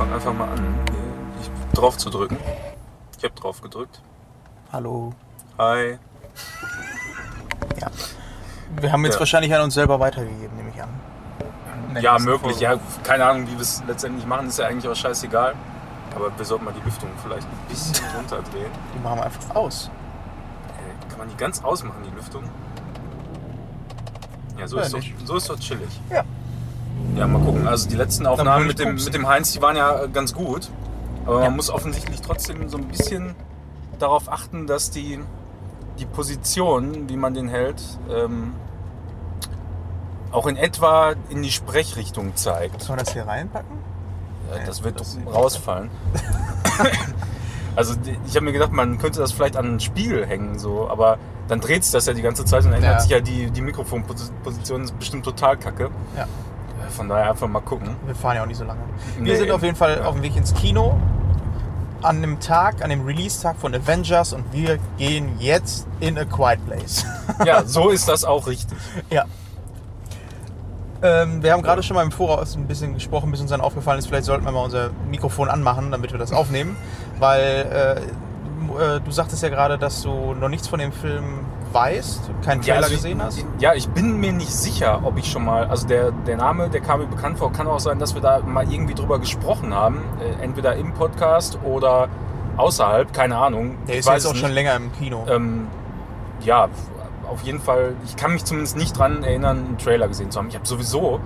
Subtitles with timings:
[0.00, 0.78] Einfach mal an,
[1.74, 2.36] drauf zu drücken.
[3.18, 4.00] Ich habe drauf gedrückt.
[4.72, 5.12] Hallo.
[5.58, 5.98] Hi.
[7.80, 7.88] Ja.
[8.80, 9.20] Wir haben jetzt Ja.
[9.20, 10.88] wahrscheinlich an uns selber weitergegeben, nehme ich an.
[11.94, 12.58] Der Ja, möglich.
[12.60, 12.74] Ja,
[13.04, 15.54] keine Ahnung, wie wir es letztendlich machen, ist ja eigentlich auch scheißegal.
[16.14, 18.70] Aber wir sollten mal die Lüftung vielleicht ein bisschen runterdrehen.
[18.94, 19.90] Die machen wir einfach aus.
[21.18, 22.44] Kann man die ganz ausmachen, die Lüftung?
[24.56, 26.00] Ja, so, Ja, ist, doch, so ist doch chillig.
[26.10, 26.22] Ja.
[27.16, 27.66] Ja, mal gucken.
[27.66, 30.70] Also die letzten Aufnahmen mit dem, mit dem Heinz, die waren ja äh, ganz gut.
[31.26, 31.46] Aber Ja.
[31.46, 33.34] man muss offensichtlich trotzdem so ein bisschen
[33.98, 35.18] darauf achten, dass die,
[35.98, 38.52] die Position, wie man den hält, ähm,
[40.30, 42.80] auch in etwa in die Sprechrichtung zeigt.
[42.82, 43.76] Sollen wir das hier reinpacken?
[44.54, 45.90] Ja, das wird das rausfallen.
[47.76, 47.94] also
[48.26, 51.18] ich habe mir gedacht, man könnte das vielleicht an einen Spiegel hängen, so, aber
[51.48, 53.00] dann dreht sich das ja die ganze Zeit und dann ändert Ja.
[53.00, 55.90] sich ja die, die Mikrofonposition ist bestimmt total kacke.
[56.16, 56.22] Ja.
[56.24, 57.96] Äh, Von daher einfach mal gucken.
[58.06, 58.80] Wir fahren ja auch nicht so lange.
[59.18, 60.04] Nee, wir sind auf jeden Fall ja.
[60.04, 60.98] auf dem Weg ins Kino.
[62.00, 66.64] An dem Tag, an dem Release-Tag von Avengers und wir gehen jetzt in a quiet
[66.66, 67.04] place.
[67.44, 68.78] Ja, so ist das auch richtig.
[69.10, 69.24] ja.
[71.00, 74.00] Ähm, wir haben gerade schon mal im Voraus ein bisschen gesprochen, bis uns dann aufgefallen
[74.00, 76.76] ist, vielleicht sollten wir mal unser Mikrofon anmachen, damit wir das aufnehmen.
[77.18, 82.30] Weil äh, äh, du sagtest ja gerade, dass du noch nichts von dem Film weißt,
[82.44, 83.44] keinen Trailer also gesehen ich, hast.
[83.58, 86.80] Ja, ich bin mir nicht sicher, ob ich schon mal, also der, der Name, der
[86.80, 90.02] kam mir bekannt vor, kann auch sein, dass wir da mal irgendwie drüber gesprochen haben,
[90.20, 92.08] äh, entweder im Podcast oder
[92.56, 93.76] außerhalb, keine Ahnung.
[93.86, 95.26] Der Ich ist weiß jetzt auch schon länger im Kino.
[95.28, 95.68] Ähm,
[96.40, 96.68] ja,
[97.28, 100.48] auf jeden Fall, ich kann mich zumindest nicht dran erinnern, einen Trailer gesehen zu haben.
[100.48, 101.20] Ich habe sowieso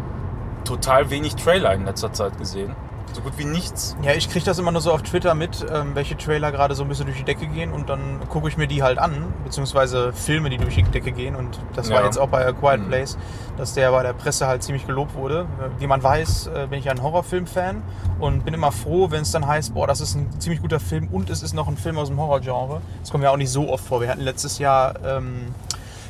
[0.64, 2.74] total wenig Trailer in letzter Zeit gesehen.
[3.14, 3.94] So gut wie nichts.
[4.02, 6.82] Ja, ich kriege das immer nur so auf Twitter mit, ähm, welche Trailer gerade so
[6.82, 10.14] ein bisschen durch die Decke gehen und dann gucke ich mir die halt an, beziehungsweise
[10.14, 12.06] Filme, die durch die Decke gehen und das war Ja.
[12.06, 12.88] jetzt auch bei A Quiet Mhm.
[12.88, 13.18] Place,
[13.58, 15.44] dass der bei der Presse halt ziemlich gelobt wurde.
[15.78, 17.82] Wie man weiß, äh, bin ich ein Horrorfilm-Fan
[18.18, 21.08] und bin immer froh, wenn es dann heißt, boah, das ist ein ziemlich guter Film
[21.12, 22.80] und es ist noch ein Film aus dem Horrorgenre.
[23.02, 24.00] Das kommt ja auch nicht so oft vor.
[24.00, 25.54] Wir hatten letztes Jahr, ähm,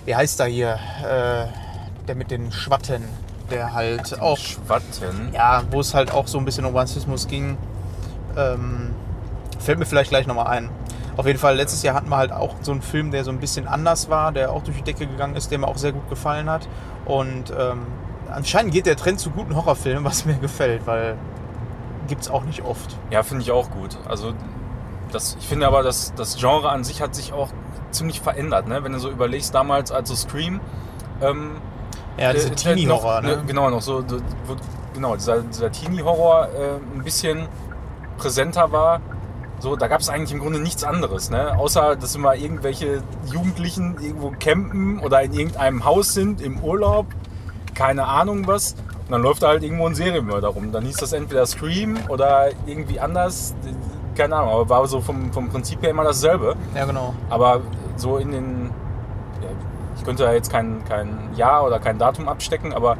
[0.05, 0.75] wie heißt der hier,
[1.05, 1.47] äh,
[2.07, 3.03] der mit den Schwatten,
[3.53, 5.31] der halt auch Schwatten.
[5.33, 7.57] ja, wo es halt auch so ein bisschen um Rassismus ging.
[8.37, 8.91] Ähm,
[9.59, 10.71] fällt mir vielleicht gleich nochmal ein.
[11.17, 13.39] Auf jeden Fall, letztes Jahr hatten wir halt auch so einen Film, der so ein
[13.39, 16.09] bisschen anders war, der auch durch die Decke gegangen ist, der mir auch sehr gut
[16.09, 16.67] gefallen hat.
[17.05, 17.87] Und ähm,
[18.31, 21.17] anscheinend geht der Trend zu guten Horrorfilmen, was mir gefällt, weil
[22.09, 22.97] gibt's auch nicht oft.
[23.11, 23.99] Ja, finde ich auch gut.
[24.09, 24.33] Also
[25.13, 27.51] das, ich finde aber, dass das Genre an sich hat sich auch
[27.91, 28.67] ziemlich verändert.
[28.67, 28.83] Ne?
[28.83, 30.61] Wenn du so überlegst, damals als so Scream...
[31.21, 31.61] Ähm,
[32.19, 33.43] Ja, diese äh, Teenie-Horror, noch, ne?
[33.47, 34.57] Genau, noch so, so- wo,
[34.95, 37.47] genau, dieser, dieser Teenie-Horror äh, ein bisschen
[38.19, 39.01] präsenter war.
[39.61, 41.57] So, da gab es eigentlich im Grunde nichts anderes, ne?
[41.57, 43.03] Außer, dass immer irgendwelche
[43.33, 47.07] Jugendlichen irgendwo campen oder in irgendeinem Haus sind, im Urlaub,
[47.75, 48.75] keine Ahnung was.
[49.07, 50.73] Und dann läuft da halt irgendwo ein Serienmörder rum.
[50.73, 53.55] Dann hieß das entweder Scream oder irgendwie anders.
[54.17, 56.57] Keine Ahnung, aber war so vom, vom Prinzip her immer dasselbe.
[56.75, 57.15] Ja, genau.
[57.31, 57.61] Aber
[57.97, 58.71] so in den.
[60.03, 62.97] Ich könnte da jetzt kein, kein Jahr oder kein Datum abstecken, aber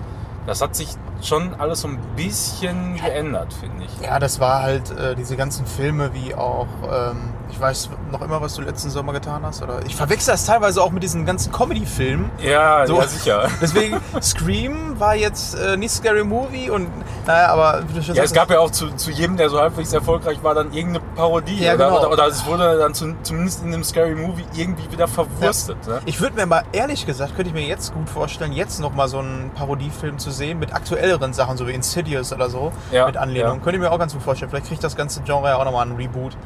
[0.47, 4.07] das hat sich schon alles so ein bisschen geändert, finde ich.
[4.07, 8.41] Ja, das war halt äh, diese ganzen Filme wie auch, ähm, ich weiß noch immer,
[8.41, 9.63] was du letzten Sommer getan hast.
[9.63, 12.31] Oder ich verwechsel das teilweise auch mit diesen ganzen Comedy-Filmen.
[12.41, 12.97] Ja, So.
[12.99, 13.49] ja sicher.
[13.61, 16.89] Deswegen, Scream war jetzt äh, nicht Scary Movie und
[17.27, 19.51] naja, aber wie du schon Ja, es sagst, gab ja auch zu, zu jedem, der
[19.51, 21.63] so halbwegs erfolgreich war, dann irgendeine Parodie.
[21.63, 21.99] Ja, oder, genau.
[22.01, 25.77] oder, oder es wurde dann zu, zumindest in dem Scary Movie irgendwie wieder verwurstet.
[25.87, 26.01] Ne?
[26.07, 29.19] ich würde mir mal ehrlich gesagt, könnte ich mir jetzt gut vorstellen, jetzt nochmal so
[29.19, 33.59] einen Parodiefilm zu sehen mit aktuelleren Sachen, so wie Insidious oder so, Ja, mit Anlehnung.
[33.59, 33.63] ja.
[33.63, 34.51] Könnte ich mir auch ganz gut vorstellen.
[34.51, 36.37] Vielleicht kriegt das ganze Genre ja auch nochmal einen Reboot.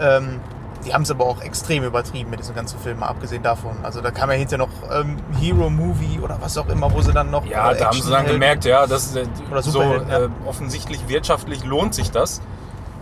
[0.00, 0.40] Ähm,
[0.86, 3.76] die haben es aber auch extrem übertrieben mit diesen ganzen Filmen, mal abgesehen davon.
[3.82, 7.30] Also da kam ja hinterher noch ähm, Hero-Movie oder was auch immer, wo sie dann
[7.30, 7.44] noch.
[7.46, 9.26] Ja, äh, da haben sie dann gemerkt, ja, das äh,
[9.60, 10.24] so ja.
[10.24, 12.40] äh, offensichtlich wirtschaftlich lohnt sich das.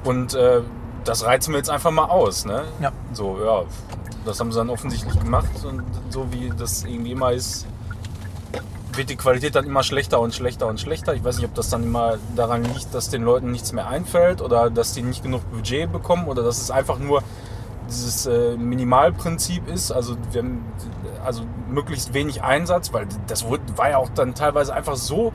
[0.04, 0.62] Und äh,
[1.04, 2.44] das reizen wir jetzt einfach mal aus.
[2.44, 2.64] Ne?
[2.80, 2.92] Ja.
[3.12, 3.62] So, ja,
[4.24, 5.50] das haben sie dann offensichtlich gemacht.
[5.64, 7.66] Und so wie das irgendwie immer ist,
[8.96, 11.14] wird die Qualität dann immer schlechter und schlechter und schlechter.
[11.14, 14.40] Ich weiß nicht, ob das dann immer daran liegt, dass den Leuten nichts mehr einfällt
[14.42, 17.22] oder dass die nicht genug Budget bekommen oder dass es einfach nur
[17.88, 20.64] dieses äh, Minimalprinzip ist, also, wir haben,
[21.24, 25.32] also möglichst wenig Einsatz, weil das wurde, war ja auch dann teilweise einfach so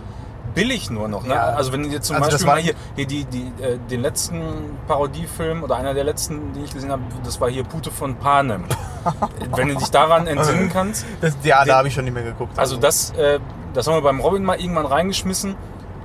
[0.53, 1.23] billig nur noch.
[1.23, 1.33] Ne?
[1.35, 1.43] Ja.
[1.49, 4.41] Also wenn du dir zum Also Beispiel mal hier, hier die, die, äh, den letzten
[4.87, 8.63] Parodiefilm oder einer der letzten, den ich gesehen habe, das war hier Pute von Panem.
[9.55, 12.23] wenn du dich daran entsinnen kannst, Das, ja, Den- da habe ich schon nicht mehr
[12.23, 12.57] geguckt.
[12.59, 13.39] also das, äh,
[13.73, 15.55] das haben wir beim Robin mal irgendwann reingeschmissen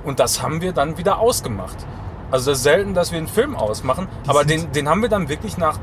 [0.03, 1.77] und das haben wir dann wieder ausgemacht.
[2.31, 5.09] Also das ist selten, dass wir einen Film ausmachen, Die aber den, den haben wir
[5.09, 5.79] dann wirklich nach,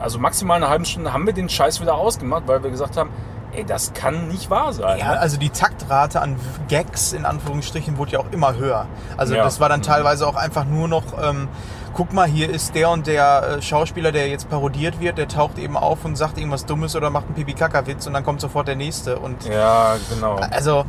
[0.00, 3.10] also maximal einer halben Stunde haben wir den Scheiß wieder ausgemacht, weil wir gesagt haben,
[3.52, 4.98] ey, das kann nicht wahr sein.
[4.98, 5.20] Ja, ne?
[5.20, 6.36] also die Taktrate an
[6.68, 8.86] Gags in Anführungsstrichen wurde ja auch immer höher.
[9.16, 9.44] Also Ja.
[9.44, 9.84] das war dann Mhm.
[9.84, 11.48] teilweise auch einfach nur noch, ähm,
[11.94, 15.58] guck mal, hier ist der und der äh, Schauspieler, der jetzt parodiert wird, der taucht
[15.58, 18.76] eben auf und sagt irgendwas Dummes oder macht einen Pipi-Kaka-Witz und dann kommt sofort der
[18.76, 19.18] nächste.
[19.18, 20.36] Und ja, genau.
[20.50, 20.84] also,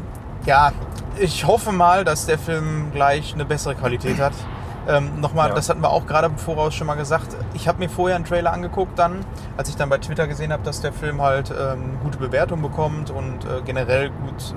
[0.45, 0.71] ja,
[1.19, 4.33] ich hoffe mal, dass der Film gleich eine bessere Qualität hat.
[4.88, 5.56] Ähm, Nochmal, Ja.
[5.56, 7.35] das hatten wir auch gerade im Voraus schon mal gesagt.
[7.53, 9.25] Ich habe mir vorher einen Trailer angeguckt, dann,
[9.57, 13.09] als ich dann bei Twitter gesehen habe, dass der Film halt ähm, gute Bewertung bekommt
[13.09, 14.56] und äh, generell gut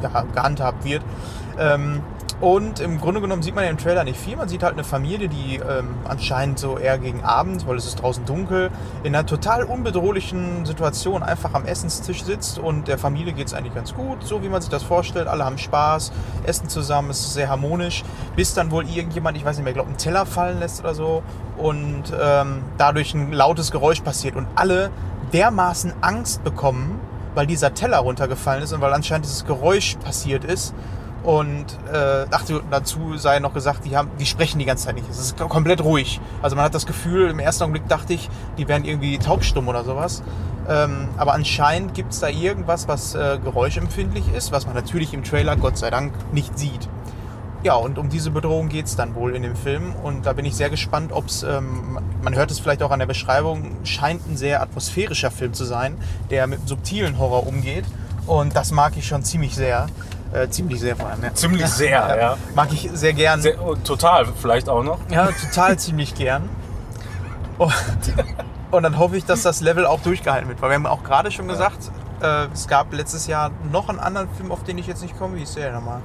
[0.00, 1.02] äh, ja, gehandhabt wird.
[1.58, 2.00] Ähm,
[2.40, 4.34] und im Grunde genommen sieht man im Trailer nicht viel.
[4.36, 7.96] Man sieht halt eine Familie, die ähm, anscheinend so eher gegen Abend, weil es ist
[8.00, 8.70] draußen dunkel,
[9.02, 13.74] in einer total unbedrohlichen Situation einfach am Essenstisch sitzt und der Familie geht es eigentlich
[13.74, 15.28] ganz gut, so wie man sich das vorstellt.
[15.28, 16.12] Alle haben Spaß,
[16.44, 18.04] essen zusammen, es ist sehr harmonisch,
[18.36, 21.22] bis dann wohl irgendjemand, ich weiß nicht mehr, glaube, einen Teller fallen lässt oder so
[21.58, 24.90] und ähm, dadurch ein lautes Geräusch passiert und alle
[25.34, 27.00] dermaßen Angst bekommen,
[27.34, 30.74] weil dieser Teller runtergefallen ist und weil anscheinend dieses Geräusch passiert ist.
[31.22, 35.08] Und äh, ach, dazu sei noch gesagt, die, haben, die sprechen die ganze Zeit nicht.
[35.10, 36.18] Es ist kom- komplett ruhig.
[36.40, 39.84] Also man hat das Gefühl, im ersten Augenblick dachte ich, die wären irgendwie taubstumm oder
[39.84, 40.22] sowas.
[40.66, 45.22] Ähm, aber anscheinend gibt es da irgendwas, was äh, geräuschempfindlich ist, was man natürlich im
[45.22, 46.88] Trailer Gott sei Dank nicht sieht.
[47.62, 49.94] Ja, und um diese Bedrohung geht es dann wohl in dem Film.
[50.02, 53.00] Und da bin ich sehr gespannt, ob es, ähm, man hört es vielleicht auch an
[53.00, 55.98] der Beschreibung, scheint ein sehr atmosphärischer Film zu sein,
[56.30, 57.84] der mit subtilen Horror umgeht.
[58.26, 59.88] Und das mag ich schon ziemlich sehr.
[60.32, 61.34] Äh, ziemlich sehr vor allem, ja.
[61.34, 62.36] Ziemlich sehr, ja.
[62.54, 63.40] Mag ich sehr gern.
[63.42, 64.98] Sehr, oh, total, vielleicht auch noch.
[65.10, 66.48] Ja, total ziemlich gern.
[67.58, 67.72] Und,
[68.70, 70.62] und dann hoffe ich, dass das Level auch durchgehalten wird.
[70.62, 71.90] Weil wir haben auch gerade schon gesagt,
[72.22, 75.36] äh, es gab letztes Jahr noch einen anderen Film, auf den ich jetzt nicht komme.
[75.36, 76.00] Wie ist der nochmal?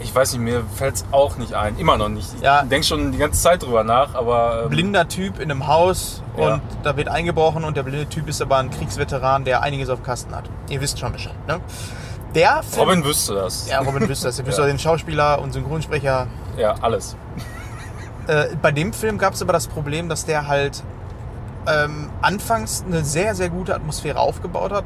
[0.00, 1.76] Ich weiß nicht, mir fällt es auch nicht ein.
[1.76, 2.32] Immer noch nicht.
[2.36, 2.62] Ich Ja.
[2.62, 4.62] denke schon die ganze Zeit drüber nach, aber.
[4.64, 6.60] ähm, blinder Typ in einem Haus und Ja.
[6.84, 10.34] da wird eingebrochen und der blinde Typ ist aber ein Kriegsveteran, der einiges auf Kasten
[10.34, 10.44] hat.
[10.68, 11.58] Ihr wisst schon Bescheid, ne?
[12.34, 13.68] Der Film, Robin wüsste das.
[13.68, 14.38] Ja, Robin wüsste das.
[14.38, 14.66] Ihr wisst Ja.
[14.66, 16.26] den Schauspieler und Synchronsprecher.
[16.56, 17.16] Ja, alles.
[18.26, 20.82] Äh, bei dem Film gab es aber das Problem, dass der halt
[21.66, 24.84] ähm, anfangs eine sehr, sehr gute Atmosphäre aufgebaut hat.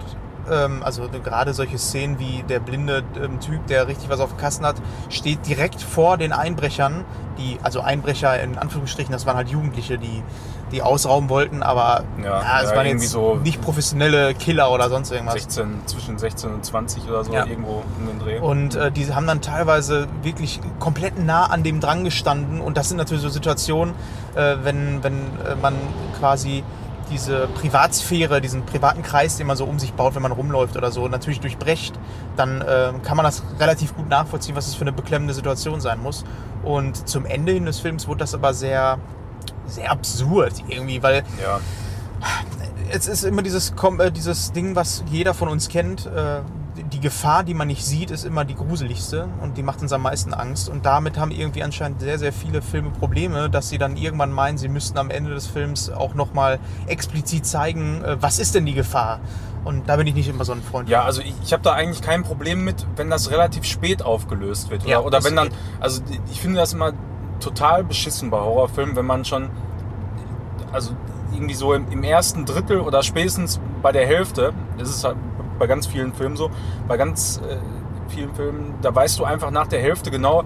[0.50, 4.38] Ähm, also gerade solche Szenen wie der blinde ähm, Typ, der richtig was auf dem
[4.38, 4.76] Kasten hat,
[5.08, 7.04] steht direkt vor den Einbrechern.
[7.38, 10.22] Die, also Einbrecher in Anführungsstrichen, das waren halt Jugendliche, die,
[10.70, 14.90] die ausrauben wollten, aber Ja, es ja, waren irgendwie jetzt so nicht professionelle Killer oder
[14.90, 15.34] sonst irgendwas.
[15.34, 17.46] 16, zwischen 16 und 20 oder so, Ja.
[17.46, 18.38] irgendwo in den Dreh.
[18.38, 22.60] Und äh, die haben dann teilweise wirklich komplett nah an dem dran gestanden.
[22.60, 23.94] Und das sind natürlich so Situationen,
[24.34, 25.74] äh, wenn, wenn äh, man
[26.18, 26.62] quasi
[27.12, 30.90] diese Privatsphäre, diesen privaten Kreis, den man so um sich baut, wenn man rumläuft oder
[30.90, 31.98] so, natürlich durchbrecht,
[32.36, 36.00] dann äh, kann man das relativ gut nachvollziehen, was das für eine beklemmende Situation sein
[36.00, 36.24] muss.
[36.64, 38.98] Und zum Ende hin des Films wurde das aber sehr,
[39.66, 41.60] sehr absurd irgendwie, weil ja.
[42.90, 46.06] es ist immer dieses, äh, dieses Ding, was jeder von uns kennt.
[46.06, 46.40] Äh,
[46.74, 50.02] die Gefahr, die man nicht sieht, ist immer die gruseligste und die macht uns am
[50.02, 50.68] meisten Angst.
[50.68, 54.56] Und damit haben irgendwie anscheinend sehr, sehr viele Filme Probleme, dass sie dann irgendwann meinen,
[54.56, 58.74] sie müssten am Ende des Films auch nochmal explizit zeigen, äh, was ist denn die
[58.74, 59.20] Gefahr.
[59.64, 60.88] Und da bin ich nicht immer so ein Freund.
[60.88, 64.70] Ja, also ich, ich habe da eigentlich kein Problem mit, wenn das relativ spät aufgelöst
[64.70, 64.82] wird.
[64.82, 66.92] Oder, Ja, oder wenn dann, also ich finde das immer
[67.38, 69.50] total beschissen bei Horrorfilmen, wenn man schon,
[70.72, 70.96] also
[71.32, 75.16] irgendwie so im, im ersten Drittel oder spätestens bei der Hälfte, das ist halt
[75.62, 76.50] bei ganz vielen Filmen so,
[76.88, 77.56] bei ganz äh,
[78.12, 80.42] vielen Filmen, da weißt du einfach nach der Hälfte genau,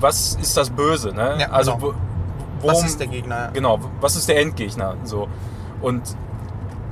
[0.00, 1.36] was ist das Böse, ne?
[1.38, 1.82] Ja, also genau.
[1.82, 1.88] wo,
[2.66, 3.50] was worum- ist der Gegner?
[3.52, 4.94] Genau, was ist der Endgegner?
[5.04, 5.28] So.
[5.82, 6.00] Und,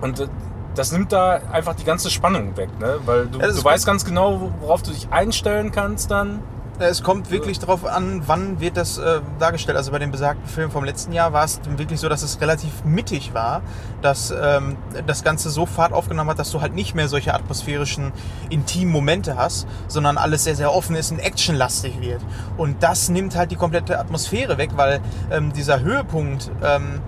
[0.03, 0.27] und äh,
[0.75, 2.97] das nimmt da einfach die ganze Spannung weg, ne?
[3.07, 6.41] Weil du, Ja, du weißt ganz genau, worauf du dich einstellen kannst dann.
[6.81, 9.77] Es kommt wirklich darauf an, wann wird das äh, dargestellt.
[9.77, 12.85] Also bei dem besagten Film vom letzten Jahr war es wirklich so, dass es relativ
[12.85, 13.63] mittig war,
[14.01, 18.13] dass ähm, das Ganze so Fahrt aufgenommen hat, dass du halt nicht mehr solche atmosphärischen,
[18.49, 22.21] intimen Momente hast, sondern alles sehr, sehr offen ist und actionlastig wird.
[22.57, 25.01] Und das nimmt halt die komplette Atmosphäre weg, weil
[25.33, 27.01] ähm, dieser Höhepunkt ähm,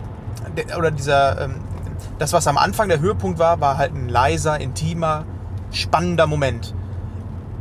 [0.57, 1.55] der, oder dieser, ähm,
[2.19, 5.25] das was am Anfang der Höhepunkt war, war halt ein leiser, intimer,
[5.71, 6.75] spannender Moment.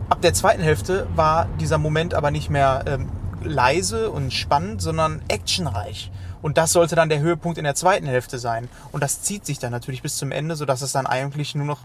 [0.09, 3.09] Ab der zweiten Hälfte war dieser Moment aber nicht mehr ähm,
[3.43, 6.11] leise und spannend, sondern actionreich.
[6.41, 8.69] Und das sollte dann der Höhepunkt in der zweiten Hälfte sein.
[8.91, 11.79] Und das zieht sich dann natürlich bis zum Ende, sodass es dann eigentlich nur noch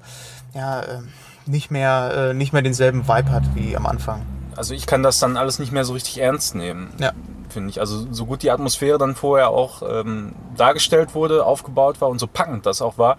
[0.55, 1.09] ja, ähm,
[1.47, 4.23] nicht, mehr, äh, nicht mehr denselben Vibe hat wie am Anfang.
[4.57, 7.13] Also ich kann das dann alles nicht mehr so richtig ernst nehmen, Ja.
[7.49, 7.81] finde ich.
[7.81, 12.29] Also so gut die Atmosphäre dann vorher auch ähm, dargestellt wurde, aufgebaut war und so
[12.29, 13.19] packend das auch war,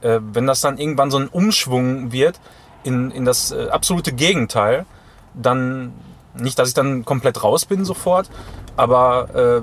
[0.00, 2.40] äh, wenn das dann irgendwann so ein Umschwung wird
[2.84, 4.86] in, in das äh, absolute Gegenteil,
[5.34, 5.92] dann
[6.34, 8.30] nicht, dass ich dann komplett raus bin sofort,
[8.76, 9.62] aber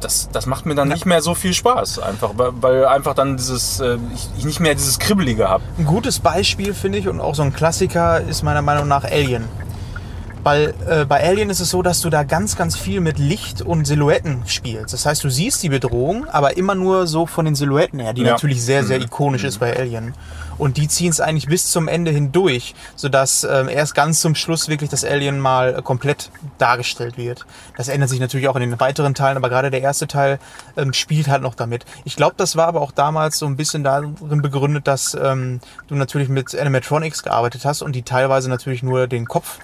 [0.00, 3.36] das, das macht mir dann nicht mehr so viel Spaß, einfach, weil, weil einfach dann
[3.36, 5.64] dieses, äh, ich, ich nicht mehr dieses Kribbelige habe.
[5.78, 9.44] Ein gutes Beispiel, finde ich, und auch so ein Klassiker ist meiner Meinung nach Alien.
[10.44, 13.62] Weil äh, bei Alien ist es so, dass du da ganz, ganz viel mit Licht
[13.62, 14.92] und Silhouetten spielst.
[14.92, 18.22] Das heißt, du siehst die Bedrohung, aber immer nur so von den Silhouetten her, die
[18.22, 18.32] Ja.
[18.32, 19.04] natürlich sehr, sehr Mhm.
[19.06, 20.14] ikonisch ist bei Alien.
[20.58, 24.68] Und die ziehen es eigentlich bis zum Ende hindurch, sodass ähm, erst ganz zum Schluss
[24.68, 27.44] wirklich das Alien mal äh, komplett dargestellt wird.
[27.76, 30.38] Das ändert sich natürlich auch in den weiteren Teilen, aber gerade der erste Teil
[30.76, 31.84] ähm, spielt halt noch damit.
[32.04, 35.96] Ich glaube, das war aber auch damals so ein bisschen darin begründet, dass ähm, du
[35.96, 39.58] natürlich mit Animatronics gearbeitet hast und die teilweise natürlich nur den Kopf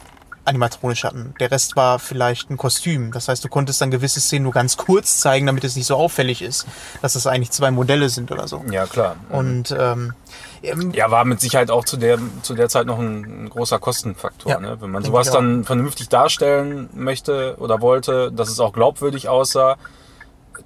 [0.44, 1.34] animatronisch hatten.
[1.40, 3.12] Der Rest war vielleicht ein Kostüm.
[3.12, 5.96] Das heißt, du konntest dann gewisse Szenen nur ganz kurz zeigen, damit es nicht so
[5.96, 6.66] auffällig ist,
[7.02, 8.64] dass das eigentlich zwei Modelle sind oder so.
[8.70, 9.16] Ja, klar.
[9.28, 10.14] Und ähm,
[10.62, 13.78] ähm, Ja, war mit Sicherheit auch zu der, zu der Zeit noch ein, ein großer
[13.78, 14.52] Kostenfaktor.
[14.52, 14.76] Ja, ne?
[14.80, 19.76] Wenn man sowas dann vernünftig darstellen möchte oder wollte, dass es auch glaubwürdig aussah,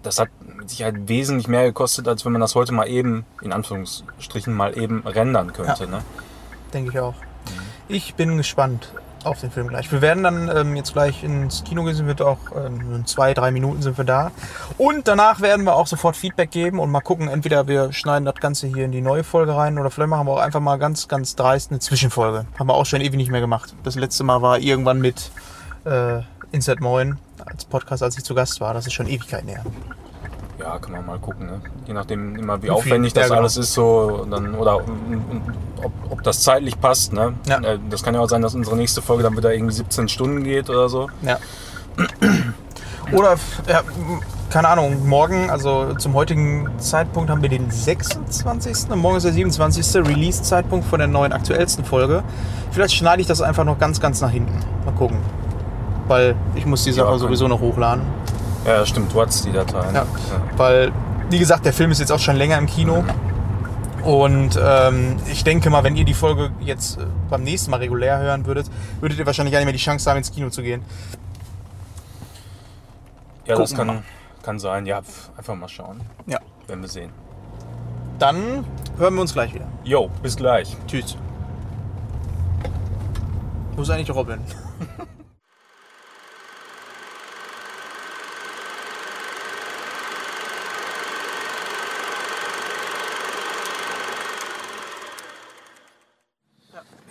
[0.02, 3.52] das hat mit Sicherheit wesentlich mehr gekostet, als wenn man das heute mal eben, in
[3.52, 5.86] Anführungsstrichen, mal eben rendern könnte.
[5.86, 6.02] Ne?
[6.74, 7.14] denke ich auch.
[7.88, 8.92] Ich bin gespannt
[9.24, 9.90] auf den Film gleich.
[9.90, 13.34] Wir werden dann ähm, jetzt gleich ins Kino gehen, sind wir auch ähm, in zwei,
[13.34, 14.30] drei Minuten sind wir da.
[14.78, 18.36] Und danach werden wir auch sofort Feedback geben und mal gucken, entweder wir schneiden das
[18.36, 21.08] Ganze hier in die neue Folge rein oder vielleicht machen wir auch einfach mal ganz,
[21.08, 22.46] ganz dreist eine Zwischenfolge.
[22.58, 23.74] Haben wir auch schon ewig nicht mehr gemacht.
[23.82, 25.30] Das letzte Mal war irgendwann mit
[25.84, 26.20] äh,
[26.52, 28.74] Insert Moin als Podcast, als ich zu Gast war.
[28.74, 29.64] Das ist schon Ewigkeiten her.
[30.58, 31.46] Ja, kann man mal gucken.
[31.46, 31.60] Ne?
[31.86, 33.40] Je nachdem immer, wie aufwendig das ja, genau.
[33.40, 37.12] alles ist, so dann oder ob, ob das zeitlich passt.
[37.12, 37.34] Ne?
[37.46, 37.58] Ja.
[37.58, 40.44] Äh, Das kann ja auch sein, dass unsere nächste Folge dann wieder irgendwie 17 Stunden
[40.44, 41.08] geht oder so.
[41.22, 41.38] Ja.
[43.12, 43.34] Oder,
[43.68, 43.82] ja,
[44.50, 48.90] keine Ahnung, morgen, also zum heutigen Zeitpunkt haben wir den 26.
[48.90, 49.96] und morgen ist der 27.
[50.06, 52.22] Release-Zeitpunkt von der neuen aktuellsten Folge.
[52.70, 54.58] Vielleicht schneide ich das einfach noch ganz, ganz nach hinten.
[54.84, 55.18] Mal gucken.
[56.08, 58.02] Weil ich muss die Ja, Sache kann- sowieso noch hochladen.
[58.66, 59.94] Ja, stimmt, du hattest die Dateien.
[59.94, 60.06] Ja.
[60.56, 60.92] Weil,
[61.30, 63.04] wie gesagt, der Film ist jetzt auch schon länger im Kino.
[64.02, 68.18] Und ähm, ich denke mal, wenn ihr die Folge jetzt äh, beim nächsten Mal regulär
[68.18, 70.82] hören würdet, würdet ihr wahrscheinlich gar nicht mehr die Chance haben, ins Kino zu gehen.
[73.46, 74.04] Ja, das Gucken wir kann,
[74.42, 74.86] kann sein.
[74.86, 75.00] Ja,
[75.36, 76.00] einfach mal schauen.
[76.26, 76.38] Ja.
[76.66, 77.10] Werden wir sehen.
[78.18, 78.64] Dann
[78.98, 79.66] hören wir uns gleich wieder.
[79.84, 80.76] Jo, bis gleich.
[80.86, 81.16] Tschüss.
[83.76, 84.38] Wo ist eigentlich Robin?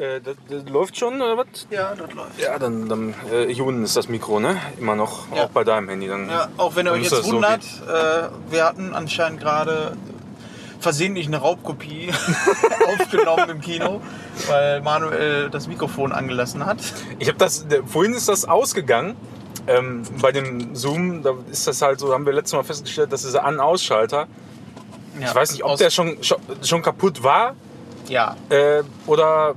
[0.04, 1.68] Äh, das, das läuft schon oder was?
[1.70, 2.40] Ja, das läuft.
[2.40, 4.58] Ja, dann, dann äh, hier unten ist das Mikro, ne?
[4.80, 5.34] Immer noch.
[5.34, 5.46] Ja.
[5.46, 6.08] Auch bei deinem Handy.
[6.08, 9.96] Dann, Ja, auch wenn ihr euch jetzt das so wundert, äh, wir hatten anscheinend gerade
[10.80, 12.12] versehentlich eine Raubkopie
[13.00, 14.02] aufgenommen im Kino,
[14.48, 16.80] weil Manuel das Mikrofon angelassen hat.
[17.20, 19.16] Ich habe das, vorhin ist das ausgegangen.
[19.66, 23.22] Ähm, bei dem Zoom, da ist das halt so, haben wir letztes Mal festgestellt, dass
[23.22, 24.28] dieser An-Ausschalter,
[25.22, 27.56] ich weiß nicht, ob der schon, schon, schon kaputt war
[28.10, 29.56] Ja, äh, oder,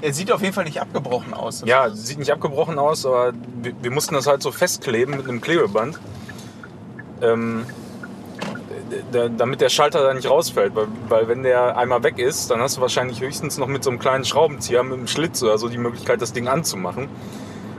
[0.00, 1.62] er sieht auf jeden Fall nicht abgebrochen aus.
[1.66, 5.40] ja, sieht nicht abgebrochen aus, aber wir, wir mussten das halt so festkleben mit einem
[5.40, 5.98] Klebeband.
[7.20, 7.66] Ähm,
[9.12, 12.78] damit der Schalter da nicht rausfällt, weil, weil wenn der einmal weg ist, dann hast
[12.78, 15.78] du wahrscheinlich höchstens noch mit so einem kleinen Schraubenzieher, mit einem Schlitz oder so die
[15.78, 17.08] Möglichkeit, das Ding anzumachen.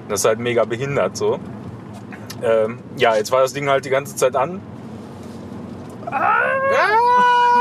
[0.07, 1.39] Das ist halt mega behindert so.
[2.43, 4.61] Ähm, ja, jetzt war das Ding halt die ganze Zeit an.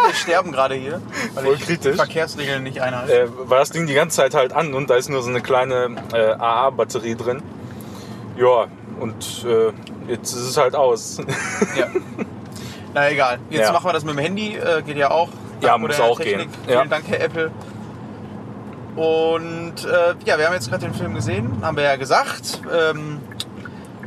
[0.09, 1.01] Wir sterben gerade hier,
[1.35, 1.97] weil Voll ich kritisch.
[1.97, 3.13] Verkehrsregeln nicht einhalte.
[3.23, 5.41] Äh, war das Ding die ganze Zeit halt an und da ist nur so eine
[5.41, 7.43] kleine äh, AA-Batterie drin.
[8.37, 8.67] Ja,
[9.01, 9.73] und äh,
[10.11, 11.19] jetzt ist es halt aus.
[11.77, 11.87] Ja.
[12.95, 13.39] Na egal.
[13.51, 13.73] Jetzt Ja.
[13.73, 14.57] machen wir das mit dem Handy.
[14.57, 15.29] Äh, geht ja auch.
[15.61, 16.49] Ja, muss auch gehen.
[16.65, 16.85] Vielen Ja.
[16.87, 17.51] Dank, Herr Apple.
[18.97, 22.61] Und äh, ja, wir haben jetzt gerade den Film gesehen, haben wir ja gesagt.
[22.73, 23.21] Ähm,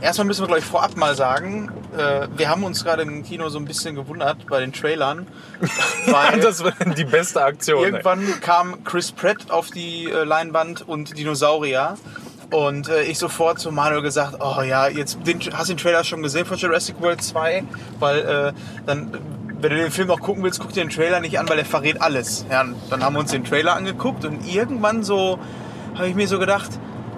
[0.02, 3.50] erstmal müssen wir, glaube ich, vorab mal sagen, äh, wir haben uns gerade im Kino
[3.50, 5.28] so ein bisschen gewundert bei den Trailern.
[6.08, 7.84] Weil das war die beste Aktion.
[7.84, 7.90] ey.
[7.92, 11.98] Irgendwann kam Chris Pratt auf die äh, Leinwand und Dinosaurier.
[12.52, 16.04] Und äh, ich sofort zu Manuel gesagt, oh ja, jetzt den, hast du den Trailer
[16.04, 17.64] schon gesehen von Jurassic World 2?
[18.00, 18.54] Weil äh,
[18.86, 19.18] dann,
[19.62, 21.66] wenn du den Film noch gucken willst, guck dir den Trailer nicht an, weil er
[21.66, 22.46] verrät alles.
[22.52, 25.40] Ja, dann haben wir uns den Trailer angeguckt und irgendwann so
[25.96, 26.72] habe ich mir so gedacht,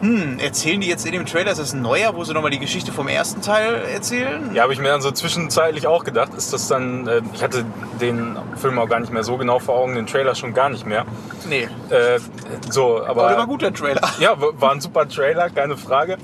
[0.04, 2.60] hm, erzählen die jetzt in dem Trailer, ist das ein neuer, wo sie nochmal die
[2.60, 4.54] Geschichte vom ersten Teil erzählen?
[4.54, 7.64] Ja, habe ich mir dann so zwischenzeitlich auch gedacht, ist das dann, äh, ich hatte
[8.02, 10.86] den Film auch gar nicht mehr so genau vor Augen, den Trailer schon gar nicht
[10.86, 11.06] mehr.
[11.48, 11.70] Nee.
[11.90, 12.20] Äh,
[12.70, 14.02] so, aber, Aber der war gut, der Trailer.
[14.20, 16.18] Ja, war ein super Trailer, keine Frage.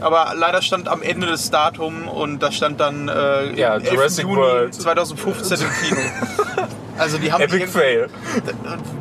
[0.00, 3.92] Aber leider stand am Ende das Datum und da stand dann äh, Ja, 11.
[3.92, 4.74] Jurassic Juni World.
[4.74, 6.00] 2015 im Kino.
[6.98, 8.08] Also die haben Epic Fail.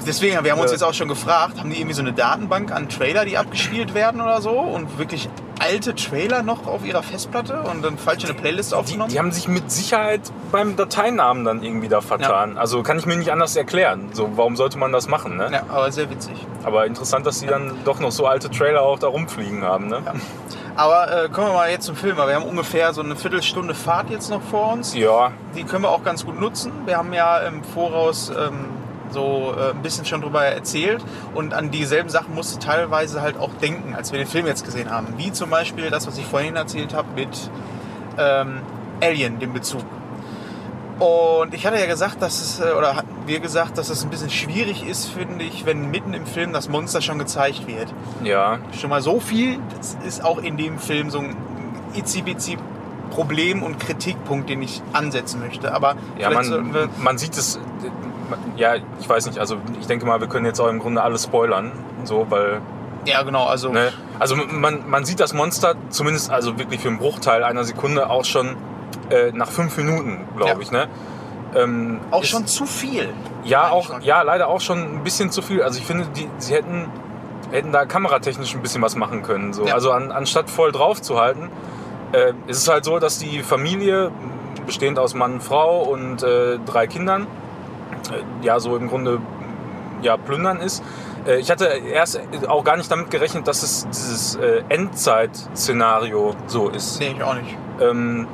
[0.06, 0.75] Deswegen, wir haben uns Ja.
[0.75, 4.22] jetzt auch schon gefragt, haben die irgendwie so eine Datenbank an Trailer, die abgespielt werden
[4.22, 8.39] oder so und wirklich alte Trailer noch auf ihrer Festplatte und dann falsch in eine
[8.39, 9.11] Playlist Die, aufgenommen?
[9.11, 10.21] die haben sich mit Sicherheit
[10.51, 12.57] beim Dateinamen dann irgendwie da vertan.
[12.57, 14.09] Also kann ich mir nicht anders erklären.
[14.13, 15.37] So, warum sollte man das machen?
[15.37, 15.49] Ne?
[15.51, 16.35] ja, aber sehr witzig.
[16.63, 19.87] Aber interessant, dass die dann doch noch so alte Trailer auch da rumfliegen haben.
[19.87, 20.01] Ne?
[20.75, 22.17] Aber äh, kommen wir mal jetzt zum Film.
[22.17, 24.93] Wir haben ungefähr so eine Viertelstunde Fahrt jetzt noch vor uns.
[24.95, 26.71] Ja, Die können wir auch ganz gut nutzen.
[26.85, 28.65] Wir haben ja im Voraus ähm,
[29.11, 33.53] so äh, ein bisschen schon drüber erzählt und an dieselben Sachen musste teilweise halt auch
[33.61, 35.13] denken, als wir den Film jetzt gesehen haben.
[35.17, 37.49] Wie zum Beispiel das, was ich vorhin erzählt habe mit
[38.17, 38.61] ähm,
[39.01, 39.83] Alien, dem Bezug.
[40.99, 44.09] Und ich hatte ja gesagt, dass es, äh, oder hatten wir gesagt, dass es ein
[44.09, 47.93] bisschen schwierig ist, finde ich, wenn mitten im Film das Monster schon gezeigt wird.
[48.23, 48.57] ja.
[48.79, 51.35] Schon mal so viel, das ist auch in dem Film so ein
[51.93, 52.23] itzi
[53.11, 55.73] Problem und Kritikpunkt, den ich ansetzen möchte.
[55.73, 57.59] Aber Ja, man, man sieht es.
[58.55, 59.39] Ja, ich weiß nicht.
[59.39, 61.72] Also ich denke mal, wir können jetzt auch im Grunde alles spoilern.
[62.03, 62.62] So, weil.
[63.05, 66.98] ja genau, also Ne, also man, man sieht das Monster zumindest, also wirklich für einen
[67.00, 68.55] Bruchteil einer Sekunde auch schon
[69.10, 70.60] äh, nach fünf Minuten, glaube Ja.
[70.60, 70.72] ich.
[70.72, 70.88] Ne?
[71.55, 73.10] Ähm, auch ist- schon zu viel.
[73.43, 74.01] Ja, auch, schon.
[74.01, 75.62] ja, leider auch schon ein bisschen zu viel.
[75.63, 76.88] Also ich finde, die, sie hätten,
[77.51, 79.53] hätten da kameratechnisch ein bisschen was machen können.
[79.53, 79.65] So.
[79.65, 79.74] Ja.
[79.74, 81.50] Also an, anstatt voll drauf zu halten,
[82.12, 84.12] äh, ist es halt so, dass die Familie,
[84.65, 87.25] bestehend aus Mann, Frau und äh, drei Kindern,
[88.41, 89.19] ja, so im Grunde
[90.01, 90.83] ja, plündern ist.
[91.25, 96.69] Äh, ich hatte erst auch gar nicht damit gerechnet, dass es dieses äh, Endzeit-Szenario so
[96.69, 96.99] ist.
[96.99, 97.57] Nee, ich auch nicht.
[97.81, 98.27] Ähm,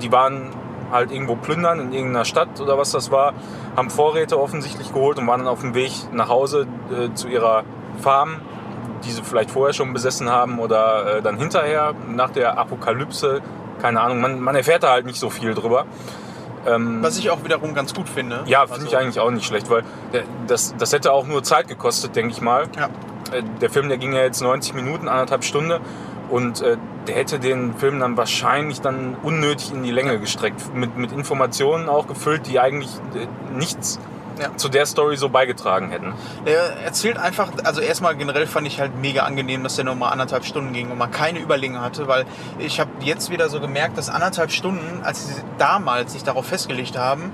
[0.00, 0.50] die waren
[0.90, 3.32] halt irgendwo plündern in irgendeiner Stadt oder was das war,
[3.76, 7.62] haben Vorräte offensichtlich geholt und waren dann auf dem Weg nach Hause äh, zu ihrer
[8.00, 8.40] Farm,
[9.04, 13.40] die sie vielleicht vorher schon besessen haben oder äh, dann hinterher nach der Apokalypse.
[13.80, 15.86] Keine Ahnung, man, man erfährt da halt nicht so viel drüber.
[16.66, 18.42] Ähm, Was ich auch wiederum ganz gut finde.
[18.46, 19.82] ja, finde Also, ich eigentlich auch nicht schlecht, weil
[20.46, 22.64] das, das hätte auch nur Zeit gekostet, denke ich mal.
[22.76, 22.86] Ja.
[23.36, 25.80] Äh, Der Film, der ging ja jetzt 90 Minuten, anderthalb Stunde.
[26.28, 26.76] Und äh,
[27.08, 30.74] der hätte den Film dann wahrscheinlich dann unnötig in die Länge gestreckt.
[30.74, 33.26] Mit, mit Informationen auch gefüllt, die eigentlich äh,
[33.56, 33.98] nichts
[34.40, 34.56] Ja.
[34.56, 36.14] zu der Story so beigetragen hätten.
[36.44, 40.08] Er erzählt einfach, also erstmal generell fand ich halt mega angenehm, dass der nur mal
[40.08, 42.24] anderthalb Stunden ging und man keine Überlänge hatte, weil
[42.58, 46.96] ich habe jetzt wieder so gemerkt, dass anderthalb Stunden, als sie damals sich darauf festgelegt
[46.96, 47.32] haben,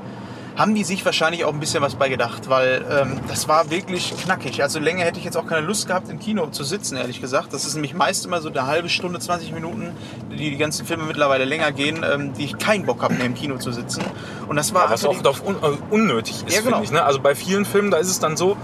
[0.56, 4.14] haben die sich wahrscheinlich auch ein bisschen was bei gedacht, weil ähm, das war wirklich
[4.16, 4.62] knackig.
[4.62, 7.52] Also länger hätte ich jetzt auch keine Lust gehabt, im Kino zu sitzen, ehrlich gesagt.
[7.52, 9.90] Das ist nämlich meist immer so eine halbe Stunde, 20 Minuten,
[10.30, 13.34] die die ganzen Filme mittlerweile länger gehen, ähm, die ich keinen Bock habe, mehr im
[13.34, 14.02] Kino zu sitzen.
[14.48, 16.76] Und das war Ja, was die- oft auf un äh, unnötig ist, Ja, genau.
[16.76, 16.90] finde ich.
[16.92, 17.04] Ne?
[17.04, 18.56] Also bei vielen Filmen, da ist es dann so,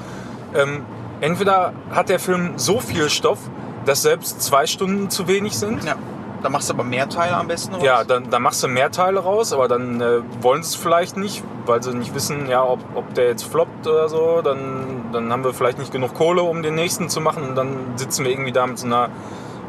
[0.55, 0.85] ähm,
[1.21, 3.39] entweder hat der Film so viel Stoff,
[3.85, 5.85] dass selbst zwei Stunden zu wenig sind.
[5.85, 5.97] Ja,
[6.43, 7.85] da machst du aber mehr Teile am besten raus.
[7.85, 11.17] Ja, dann, dann machst du mehr Teile raus, aber dann äh, wollen sie es vielleicht
[11.17, 14.43] nicht, weil sie nicht wissen, ja, ob, ob der jetzt floppt oder so.
[14.43, 17.49] Dann, dann haben wir vielleicht nicht genug Kohle, um den nächsten zu machen.
[17.49, 19.09] Und dann sitzen wir irgendwie da mit so einer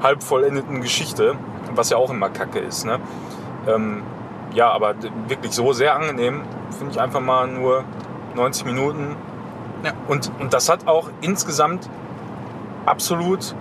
[0.01, 1.35] halb vollendeten Geschichte,
[1.75, 2.85] was ja auch immer kacke ist.
[2.85, 2.99] Ne?
[3.67, 4.03] Ähm,
[4.53, 4.95] ja, aber
[5.27, 6.41] wirklich so sehr angenehm,
[6.77, 7.83] finde ich einfach mal nur
[8.35, 9.15] 90 Minuten.
[9.83, 9.91] Ja.
[10.07, 11.89] Und, und das hat auch insgesamt
[12.85, 13.55] absolut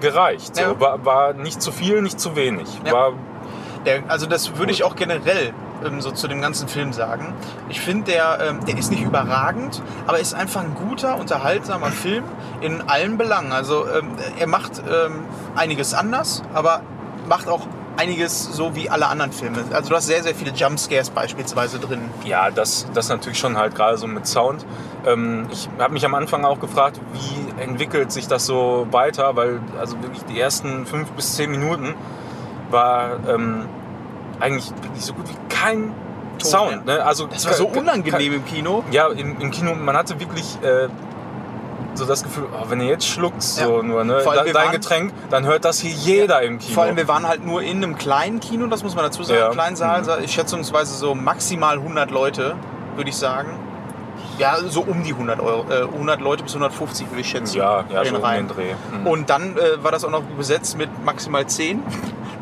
[0.00, 0.56] gereicht.
[0.56, 0.62] So.
[0.62, 0.80] Ja.
[0.80, 2.68] War, war nicht zu viel, nicht zu wenig.
[2.84, 2.92] Ja.
[2.92, 3.12] War
[3.84, 5.52] Der, also das würde ich auch generell
[5.84, 7.34] ähm, so zu dem ganzen Film sagen.
[7.68, 12.24] Ich finde, der, ähm, der ist nicht überragend, aber ist einfach ein guter, unterhaltsamer Film
[12.60, 13.52] in allen Belangen.
[13.52, 16.82] Also ähm, er macht ähm, einiges anders, aber
[17.28, 17.66] macht auch
[17.98, 19.64] einiges so wie alle anderen Filme.
[19.72, 22.00] Also du hast sehr, sehr viele Jumpscares beispielsweise drin.
[22.24, 24.64] Ja, das, das natürlich schon halt gerade so mit Sound.
[25.04, 29.60] Ähm, ich habe mich am Anfang auch gefragt, wie entwickelt sich das so weiter, weil
[29.80, 31.94] also wirklich die ersten fünf bis zehn Minuten
[32.70, 33.66] war ähm,
[34.38, 35.92] eigentlich wirklich so gut wie kein
[36.38, 36.86] Ton, Sound.
[36.86, 37.04] Ne?
[37.04, 38.84] Also Das war so unangenehm im Kino.
[38.92, 40.88] Ja, im, im Kino, man hatte wirklich äh,
[41.98, 43.82] so das Gefühl, oh, wenn ihr jetzt schluckt, so Ja.
[43.82, 46.74] nur, ne, Vor allem, dein waren- Getränk, dann hört das hier jeder im Kino.
[46.74, 49.38] Vor allem, wir waren halt nur in einem kleinen Kino, das muss man dazu sagen,
[49.40, 49.50] Ja.
[49.50, 50.28] kleinen Saal, Mhm.
[50.28, 52.54] schätzungsweise so maximal 100 Leute,
[52.96, 53.50] würde ich sagen.
[54.38, 57.56] Ja, so um die 100, Euro, äh, 100 Leute bis 150 würde ich schätzen.
[57.58, 58.46] ja, ja, Den so um rein.
[58.46, 58.74] den Dreh.
[59.00, 59.06] Mhm.
[59.06, 61.82] Und dann äh, war das auch noch besetzt mit maximal 10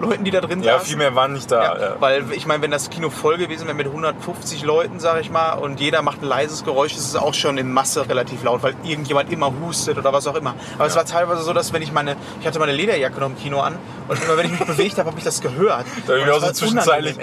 [0.01, 0.87] Leuten, die da drin ja, saßen.
[0.89, 1.63] viel mehr waren nicht da.
[1.63, 1.97] Ja, ja.
[2.01, 5.53] Weil ich meine, wenn das Kino voll gewesen wäre mit 150 Leuten, sage ich mal,
[5.55, 8.75] und jeder macht ein leises Geräusch, ist es auch schon in Masse relativ laut, weil
[8.85, 10.55] irgendjemand immer hustet oder was auch immer.
[10.77, 10.99] Aber es Ja.
[10.99, 13.77] war teilweise so, dass wenn ich meine, ich hatte meine Lederjacke noch im Kino an
[14.09, 15.85] und immer wenn ich mich bewegt habe, habe ich das gehört.
[16.07, 17.17] Da habe ich auch so zwischenzeitlich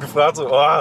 [0.00, 0.80] gefragt, so, oh.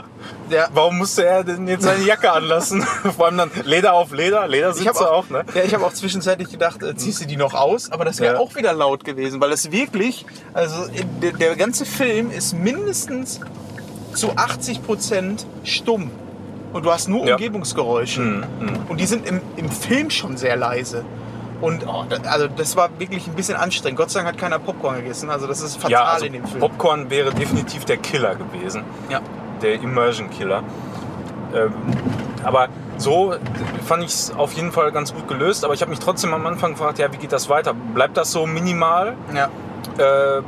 [0.49, 2.81] Ja, warum musste er denn jetzt seine Jacke anlassen?
[3.15, 5.43] Vor allem dann Leder auf Leder, Ledersitze auch, auch, ne?
[5.53, 7.91] ja, ich habe auch zwischenzeitlich gedacht, äh, ziehst du die noch aus?
[7.91, 8.39] Aber das wäre Ja.
[8.39, 10.87] auch wieder laut gewesen, weil es wirklich, also
[11.21, 13.39] der, der ganze Film ist mindestens
[14.13, 16.11] zu 80 Prozent stumm.
[16.73, 17.35] Und du hast nur Ja.
[17.35, 18.21] Umgebungsgeräusche.
[18.21, 18.79] Mhm, mhm.
[18.89, 21.05] Und die sind im, im Film schon sehr leise.
[21.61, 23.97] Und oh, also das war wirklich ein bisschen anstrengend.
[23.97, 25.29] Gott sei Dank hat keiner Popcorn gegessen.
[25.29, 26.59] Also das ist fatal ja, also in dem Film.
[26.59, 28.83] Popcorn wäre definitiv der Killer gewesen.
[29.09, 29.21] ja.
[29.61, 30.63] der Immersion Killer.
[31.55, 31.73] Ähm,
[32.43, 32.67] aber
[32.97, 33.33] so
[33.85, 35.65] fand ich es auf jeden Fall ganz gut gelöst.
[35.65, 37.73] Aber ich habe mich trotzdem am Anfang gefragt, ja, wie geht das weiter?
[37.73, 39.15] Bleibt das so minimal?
[39.33, 39.49] ja.
[39.97, 40.41] Äh,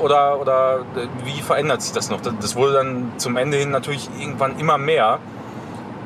[0.00, 2.20] oder, oder äh, wie verändert sich das noch?
[2.20, 5.18] Das, das wurde dann zum Ende hin natürlich irgendwann immer mehr,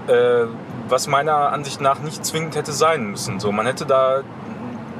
[0.08, 0.44] äh,
[0.88, 3.40] was meiner Ansicht nach nicht zwingend hätte sein müssen.
[3.40, 4.22] So, man hätte da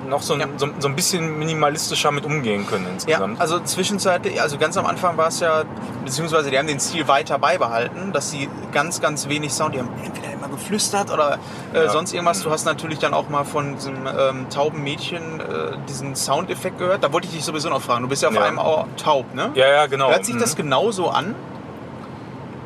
[0.08, 0.46] noch so ein, Ja.
[0.56, 3.40] so, so ein bisschen minimalistischer mit umgehen können Ja, insgesamt.
[3.40, 5.64] also zwischenzeitlich, also ganz am Anfang war es ja,
[6.04, 9.90] beziehungsweise die haben den Stil weiter beibehalten, dass sie ganz, ganz wenig Sound, die haben
[10.04, 11.38] entweder immer geflüstert oder
[11.74, 11.90] äh, Ja.
[11.90, 12.42] sonst irgendwas.
[12.42, 15.44] Du hast natürlich dann auch mal von diesem ähm, tauben Mädchen äh,
[15.88, 17.04] diesen Soundeffekt gehört.
[17.04, 18.02] Da wollte ich dich sowieso noch fragen.
[18.02, 18.42] Du bist ja auf Ja.
[18.42, 19.50] einem Ohr taub, ne?
[19.54, 20.10] ja, ja, genau.
[20.10, 20.62] Hört sich das Mhm.
[20.62, 21.34] genauso an?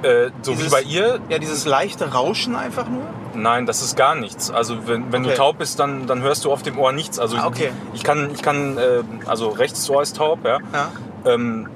[0.03, 1.21] Äh, so wie dieses- bei ihr?
[1.29, 3.03] Ja, dieses leichte Rauschen einfach nur?
[3.35, 4.51] Nein, das ist gar nichts.
[4.51, 5.31] Also wenn, wenn Okay.
[5.33, 7.19] du taub bist, dann, dann hörst du auf dem Ohr nichts.
[7.19, 7.71] Also Ah, okay.
[7.95, 10.59] ich kann, ich kann äh, also rechtes Ohr ist taub, ja.
[10.73, 10.91] Ja.
[11.33, 11.69] Ähm,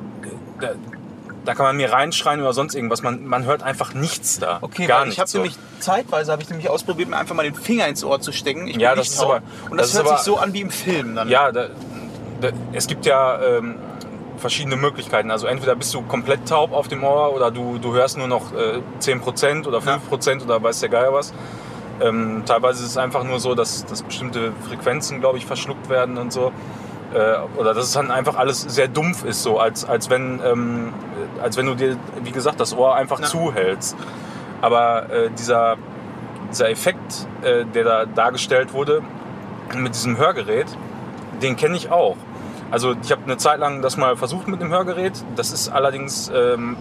[0.61, 0.71] da,
[1.45, 3.03] da kann man mir reinschreien oder sonst irgendwas.
[3.03, 4.59] Man, man hört einfach nichts da.
[4.61, 5.33] Okay, gar weil ich habe nichts.
[5.33, 5.39] so.
[5.39, 8.67] nämlich zeitweise habe ich nämlich ausprobiert, mir einfach mal den Finger ins Ohr zu stecken.
[8.67, 9.31] Ich Ja, das nicht ist taub.
[9.37, 11.29] aber- und das, das hört aber- sich so an wie im Film dann.
[11.29, 11.69] Ja, da,
[12.41, 13.77] da, es gibt ja ähm,
[14.39, 15.31] verschiedene Möglichkeiten.
[15.31, 18.53] Also entweder bist du komplett taub auf dem Ohr oder du, du hörst nur noch
[18.53, 21.33] äh, 10% oder 5% oder weiß der Geier was.
[22.01, 26.19] Ähm, teilweise ist es einfach nur so, dass, dass bestimmte Frequenzen, glaube ich, verschluckt werden
[26.19, 26.53] und so.
[27.15, 30.93] Äh, oder dass es dann einfach alles sehr dumpf ist, so als, als, wenn, ähm,
[31.43, 33.27] als wenn du dir, wie gesagt, das Ohr einfach Ja.
[33.27, 33.97] zuhältst.
[34.61, 35.77] Aber äh, dieser,
[36.51, 39.03] dieser Effekt, äh, der da dargestellt wurde
[39.75, 40.67] mit diesem Hörgerät,
[41.43, 42.17] den kenne ich auch.
[42.71, 45.13] Also ich habe eine Zeit lang das mal versucht mit einem Hörgerät.
[45.37, 46.77] Das ist allerdings ähm,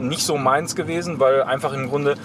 [0.00, 2.16] nicht so meins gewesen, weil einfach im Grunde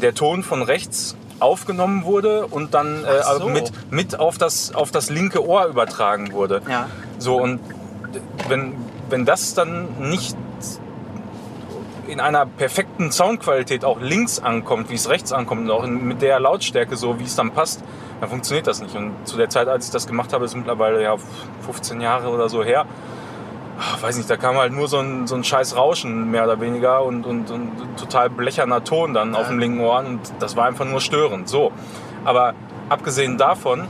[0.00, 3.48] der Ton von rechts aufgenommen wurde und dann äh, Ach so.
[3.48, 6.62] mit, mit auf, das, auf das linke Ohr übertragen wurde.
[6.68, 6.88] Ja.
[7.18, 7.60] So, und
[8.48, 8.74] wenn,
[9.10, 10.36] wenn das dann nicht
[12.06, 16.38] in einer perfekten Soundqualität auch links ankommt, wie es rechts ankommt und auch mit der
[16.40, 17.82] Lautstärke so, wie es dann passt,
[18.22, 18.94] dann funktioniert das nicht.
[18.94, 21.16] Und zu der Zeit, als ich das gemacht habe, ist mittlerweile ja
[21.62, 22.86] 15 Jahre oder so her,
[23.80, 26.60] ach, weiß nicht, da kam halt nur so ein, so ein scheiß Rauschen mehr oder
[26.60, 30.66] weniger und, und, und total blecherner Ton dann auf dem linken Ohr und das war
[30.66, 31.48] einfach nur störend.
[31.48, 31.72] So.
[32.24, 32.54] Aber
[32.88, 33.88] abgesehen davon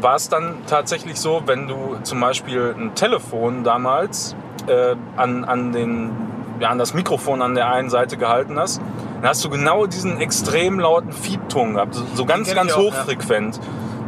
[0.00, 4.34] war es dann tatsächlich so, wenn du zum Beispiel ein Telefon damals
[4.66, 6.10] äh, an, an, den,
[6.58, 8.80] ja, an das Mikrofon an der einen Seite gehalten hast,
[9.22, 13.60] dann hast du genau diesen extrem lauten Fiebton gehabt, so, so ganz, ganz auch, hochfrequent.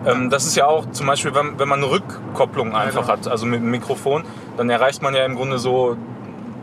[0.06, 3.12] Ähm, das ist ja auch zum Beispiel, wenn, wenn man eine Rückkopplung einfach genau.
[3.12, 4.24] hat, also mit dem Mikrofon,
[4.56, 5.96] dann erreicht man ja im Grunde so,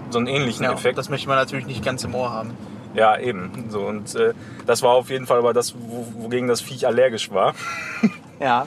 [0.10, 0.98] so einen ähnlichen Ja, Effekt.
[0.98, 2.52] das möchte man natürlich nicht ganz im Ohr haben.
[2.94, 3.68] Ja, eben.
[3.70, 4.34] So, und äh,
[4.66, 7.56] das war auf jeden Fall aber das, wo, wogegen das Viech allergisch war.
[8.42, 8.66] Ja.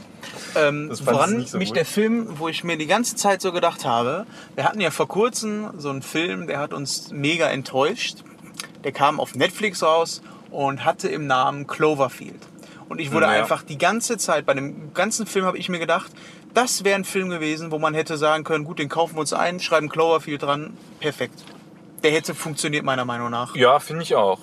[0.54, 1.76] Ähm, woran so mich gut.
[1.76, 5.08] der Film, wo ich mir die ganze Zeit so gedacht habe, wir hatten ja vor
[5.08, 8.18] kurzem so einen Film, der hat uns mega enttäuscht.
[8.84, 12.40] Der kam auf Netflix raus und hatte im Namen Cloverfield.
[12.88, 13.32] Und ich wurde Ja.
[13.32, 16.12] einfach die ganze Zeit, bei dem ganzen Film habe ich mir gedacht,
[16.52, 19.32] das wäre ein Film gewesen, wo man hätte sagen können, gut, den kaufen wir uns
[19.32, 21.42] ein, schreiben Cloverfield dran, perfekt.
[22.02, 23.56] Der hätte funktioniert meiner Meinung nach.
[23.56, 24.38] Ja, finde ich auch.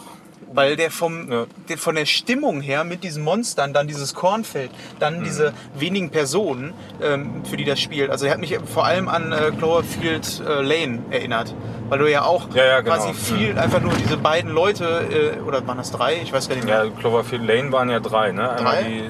[0.53, 1.45] Weil der, vom, Ja.
[1.69, 5.23] der von der Stimmung her mit diesen Monstern, dann dieses Kornfeld, dann Mhm.
[5.23, 8.09] diese wenigen Personen, ähm, für die das spielt.
[8.09, 11.53] Also er hat mich vor allem an äh, Cloverfield äh, Lane erinnert.
[11.89, 12.95] Weil du ja auch Ja, ja, genau.
[12.95, 16.19] quasi viel einfach nur diese beiden Leute, äh, oder waren das drei?
[16.23, 16.93] Ich weiß gar nicht Ja, mehr.
[16.99, 18.49] Cloverfield Lane waren ja drei, ne?
[18.51, 18.83] Einmal Drei?
[18.83, 19.03] die äh,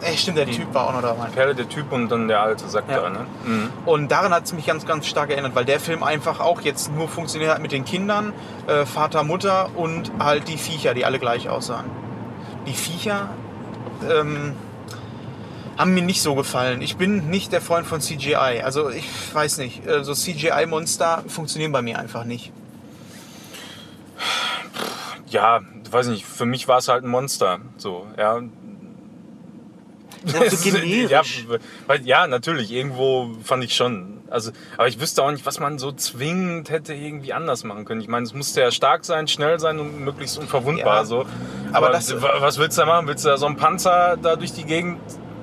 [0.00, 1.26] Ey, stimmt, der Typ war auch noch dabei.
[1.26, 3.00] Perle, der Typ und dann der alte Sack Ja.
[3.00, 3.26] da, ne?
[3.44, 3.70] Mhm.
[3.84, 6.92] Und daran hat es mich ganz, ganz stark erinnert, weil der Film einfach auch jetzt
[6.92, 8.32] nur funktioniert hat mit den Kindern,
[8.68, 11.86] äh, Vater, Mutter und halt die Viecher, die alle gleich aussahen.
[12.66, 13.30] Die Viecher
[14.08, 14.52] ähm,
[15.76, 16.80] haben mir nicht so gefallen.
[16.80, 18.62] Ich bin nicht der Freund von CGI.
[18.64, 22.52] Also ich weiß nicht, äh, so CGI-Monster funktionieren bei mir einfach nicht.
[25.28, 27.58] Ja, weiß nicht, für mich war es halt ein Monster.
[27.76, 28.40] So, ja.
[31.10, 31.22] Ja,
[32.02, 34.18] ja, natürlich, irgendwo fand ich schon.
[34.30, 38.00] Also, aber ich wüsste auch nicht, was man so zwingend hätte irgendwie anders machen können.
[38.00, 40.96] Ich meine, es musste ja stark sein, schnell sein und möglichst unverwundbar.
[40.98, 41.20] Ja, so.
[41.72, 43.06] aber Aber, das- wa- was willst du da machen?
[43.06, 44.98] Willst du da so einen Panzer da durch die Gegend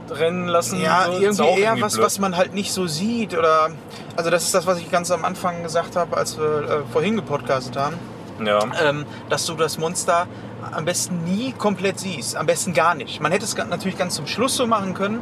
[0.09, 0.79] rennen lassen?
[0.81, 1.19] Ja, so?
[1.43, 2.05] Irgendwie eher was, blöd.
[2.05, 3.35] was man halt nicht so sieht.
[3.35, 3.69] Oder
[4.15, 6.45] also das ist das, was ich ganz am Anfang gesagt habe, als wir
[6.85, 7.95] äh, vorhin gepodcastet haben.
[8.43, 8.59] Ja.
[8.83, 10.27] ähm, dass du das Monster
[10.71, 12.35] am besten nie komplett siehst.
[12.35, 13.21] Am besten gar nicht.
[13.21, 15.21] Man hätte es natürlich ganz zum Schluss so machen können,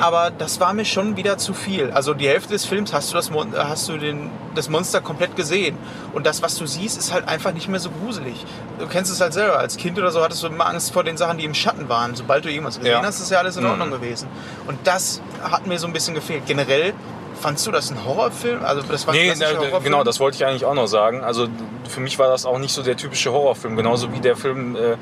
[0.00, 1.90] aber das war mir schon wieder zu viel.
[1.90, 5.34] Also die Hälfte des Films hast du, das, Mon hast du den, das Monster komplett
[5.34, 5.76] gesehen.
[6.12, 8.44] Und das, was du siehst, ist halt einfach nicht mehr so gruselig.
[8.78, 9.58] Du kennst es halt selber.
[9.58, 12.14] Als Kind oder so hattest du immer Angst vor den Sachen, die im Schatten waren.
[12.14, 13.02] Sobald du irgendwas gesehen Ja.
[13.02, 13.70] hast, ist ja alles in Mhm.
[13.70, 14.28] Ordnung gewesen.
[14.68, 16.46] Und das hat mir so ein bisschen gefehlt.
[16.46, 16.94] Generell,
[17.40, 18.64] fandst du das ein Horrorfilm?
[18.64, 19.82] Also das war ein Nee, da- Horrorfilm?
[19.84, 21.22] genau, das wollte ich eigentlich auch noch sagen.
[21.24, 21.48] Also
[21.88, 23.76] für mich war das auch nicht so der typische Horrorfilm.
[23.76, 24.96] Genauso wie der Film, äh,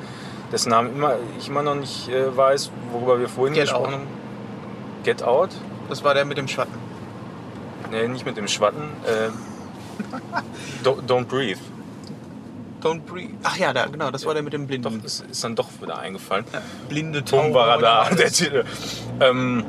[0.51, 3.91] dessen Namen immer, ich immer noch nicht äh, weiß, worüber wir vorhin Get gesprochen Out.
[3.93, 4.07] haben.
[5.03, 5.49] Get Out?
[5.89, 6.73] Das war der mit dem Schatten.
[7.91, 8.83] Nee, nicht mit dem Schwatten.
[9.05, 9.29] Äh,
[10.83, 11.59] don't, don't Breathe.
[12.81, 13.33] Don't breathe.
[13.43, 15.01] Ach ja, da, genau, das war der mit dem Doch, Blinden.
[15.03, 16.45] ist, ist dann doch wieder eingefallen.
[16.53, 18.63] Ja, blinde Boom war da, der Titel.
[19.19, 19.63] Ähm,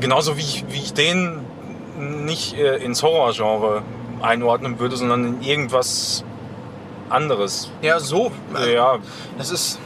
[0.00, 1.40] genauso wie ich, wie ich den
[2.24, 3.82] nicht äh, ins Horrorgenre
[4.22, 6.24] einordnen würde, sondern in irgendwas
[7.10, 7.70] anderes.
[7.82, 8.30] Ja, so.
[8.56, 8.98] äh, Ja,
[9.36, 9.78] Das ist.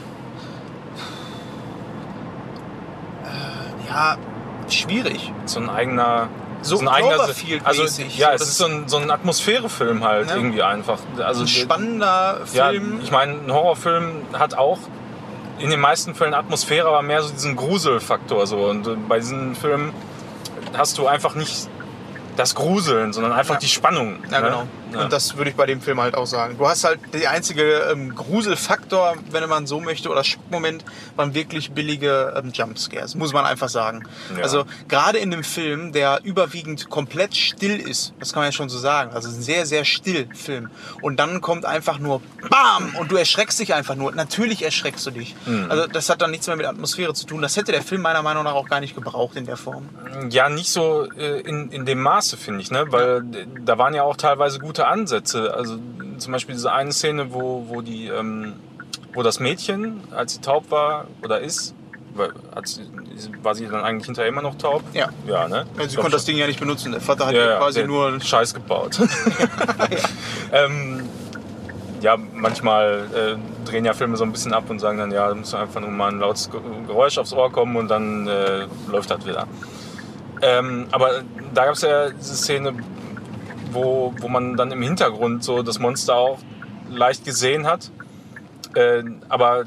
[3.23, 4.17] Äh, ja,
[4.69, 5.31] schwierig.
[5.45, 6.27] so ein eigener.
[6.61, 7.19] So ein eigener.
[7.65, 7.83] Also,
[8.15, 10.35] ja, So, es ist so ein, so ein Atmosphärefilm halt Ja.
[10.37, 10.99] irgendwie einfach.
[11.23, 12.99] Also, ein spannender ja, Film.
[13.03, 14.77] ich meine, ein Horrorfilm hat auch
[15.63, 18.45] in den meisten Fällen Atmosphäre, aber mehr so diesen Gruselfaktor.
[18.47, 18.57] So.
[18.69, 19.93] Und äh, bei diesen Filmen
[20.77, 21.69] hast du einfach nicht
[22.35, 23.59] das Gruseln, sondern einfach Ja.
[23.61, 24.17] die Spannung.
[24.29, 24.47] Ja, ne?
[24.47, 24.63] genau.
[24.93, 25.03] Ja.
[25.03, 26.57] Und das würde ich bei dem Film halt auch sagen.
[26.57, 31.71] Du hast halt der einzige ähm, Gruselfaktor, wenn man so möchte, oder Schockmoment, waren wirklich
[31.71, 34.03] billige ähm, Jumpscares, muss man einfach sagen.
[34.35, 34.43] Ja.
[34.43, 38.69] Also gerade in dem Film, der überwiegend komplett still ist, das kann man ja schon
[38.69, 40.69] so sagen, also ein sehr, sehr still Film.
[41.01, 42.95] Und dann kommt einfach nur BAM!
[42.99, 44.11] Und du erschreckst dich einfach nur.
[44.11, 45.35] Natürlich erschreckst du dich.
[45.45, 45.67] Mhm.
[45.69, 47.41] Also das hat dann nichts mehr mit Atmosphäre zu tun.
[47.41, 49.89] Das hätte der Film meiner Meinung nach auch gar nicht gebraucht in der Form.
[50.29, 52.85] Ja, nicht so äh, in, in dem Maße, finde ich, ne?
[52.89, 55.53] Weil äh, da waren ja auch teilweise gute Ansätze.
[55.53, 55.77] Also
[56.17, 58.53] zum Beispiel diese eine Szene, wo, wo die, ähm,
[59.13, 61.73] wo das Mädchen, als sie taub war oder ist,
[63.41, 64.83] war sie dann eigentlich hinterher immer noch taub?
[64.93, 65.09] Ja.
[65.27, 65.65] Ja, ne?
[65.79, 66.91] Ich sie konnte das Ding ja nicht benutzen.
[66.91, 68.99] Der Vater hat ja, ja, ja, quasi nur Scheiß gebaut.
[70.51, 71.09] ähm,
[72.01, 75.35] ja, manchmal äh, drehen ja Filme so ein bisschen ab und sagen dann, ja, da
[75.35, 79.09] muss einfach nur mal ein lautes Ge- Geräusch aufs Ohr kommen und dann äh, läuft
[79.09, 79.47] das wieder.
[80.41, 81.21] Ähm, aber
[81.53, 82.73] da gab es ja diese Szene,
[83.73, 86.39] wo, wo man dann im Hintergrund so das Monster auch
[86.89, 87.91] leicht gesehen hat,
[88.75, 89.65] äh, aber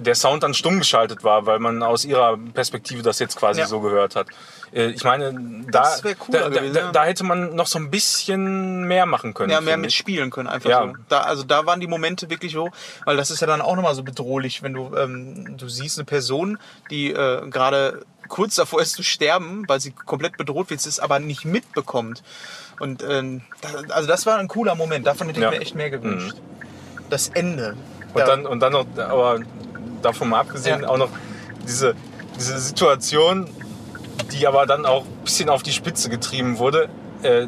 [0.00, 3.66] der Sound dann stumm geschaltet war, weil man aus ihrer Perspektive das jetzt quasi Ja.
[3.66, 4.28] so gehört hat.
[4.72, 6.92] Äh, ich meine, da, cooler da, da, ja.
[6.92, 9.50] da hätte man noch so ein bisschen mehr machen können.
[9.50, 10.86] Ja, mehr mitspielen können einfach Ja.
[10.86, 10.92] so.
[11.08, 12.70] Da, also da waren die Momente wirklich so,
[13.04, 16.04] weil das ist ja dann auch nochmal so bedrohlich, wenn du, ähm, du siehst eine
[16.04, 16.58] Person,
[16.90, 21.18] die äh, gerade kurz davor ist zu sterben, weil sie komplett bedroht wird, es aber
[21.18, 22.22] nicht mitbekommt.
[22.80, 25.48] Und ähm, da, also das war ein cooler Moment, davon hätte Ja.
[25.48, 25.54] Mhm.
[25.54, 26.36] ich mir echt mehr gewünscht.
[27.10, 27.74] Das Ende.
[28.14, 29.40] Und Da- dann, und dann noch, aber
[30.02, 30.88] davon mal abgesehen, Ja.
[30.88, 31.10] auch noch
[31.66, 31.94] diese,
[32.36, 33.48] diese Situation,
[34.32, 36.88] die aber dann auch ein bisschen auf die Spitze getrieben wurde.
[37.22, 37.46] Äh,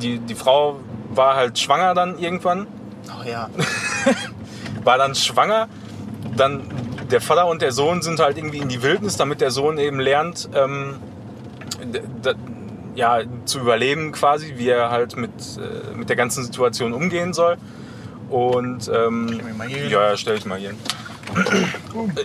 [0.00, 2.66] die, die Frau war halt schwanger dann irgendwann,
[3.08, 3.48] oh ja.
[4.84, 5.68] war dann schwanger.
[6.36, 6.62] Dann
[7.10, 10.00] der Vater und der Sohn sind halt irgendwie in die Wildnis, damit der Sohn eben
[10.00, 10.96] lernt, ähm,
[12.94, 17.56] ja, zu überleben quasi, wie er halt mit, äh, mit der ganzen Situation umgehen soll.
[18.30, 19.90] Und ähm, Stell mich mal hier hin.
[19.90, 20.70] ja, ja, stell ich mal hier.
[20.70, 20.78] hin.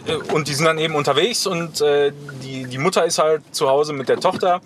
[0.08, 2.12] Äh, Und die sind dann eben unterwegs und äh,
[2.44, 4.62] die, die Mutter ist halt zu Hause mit der Tochter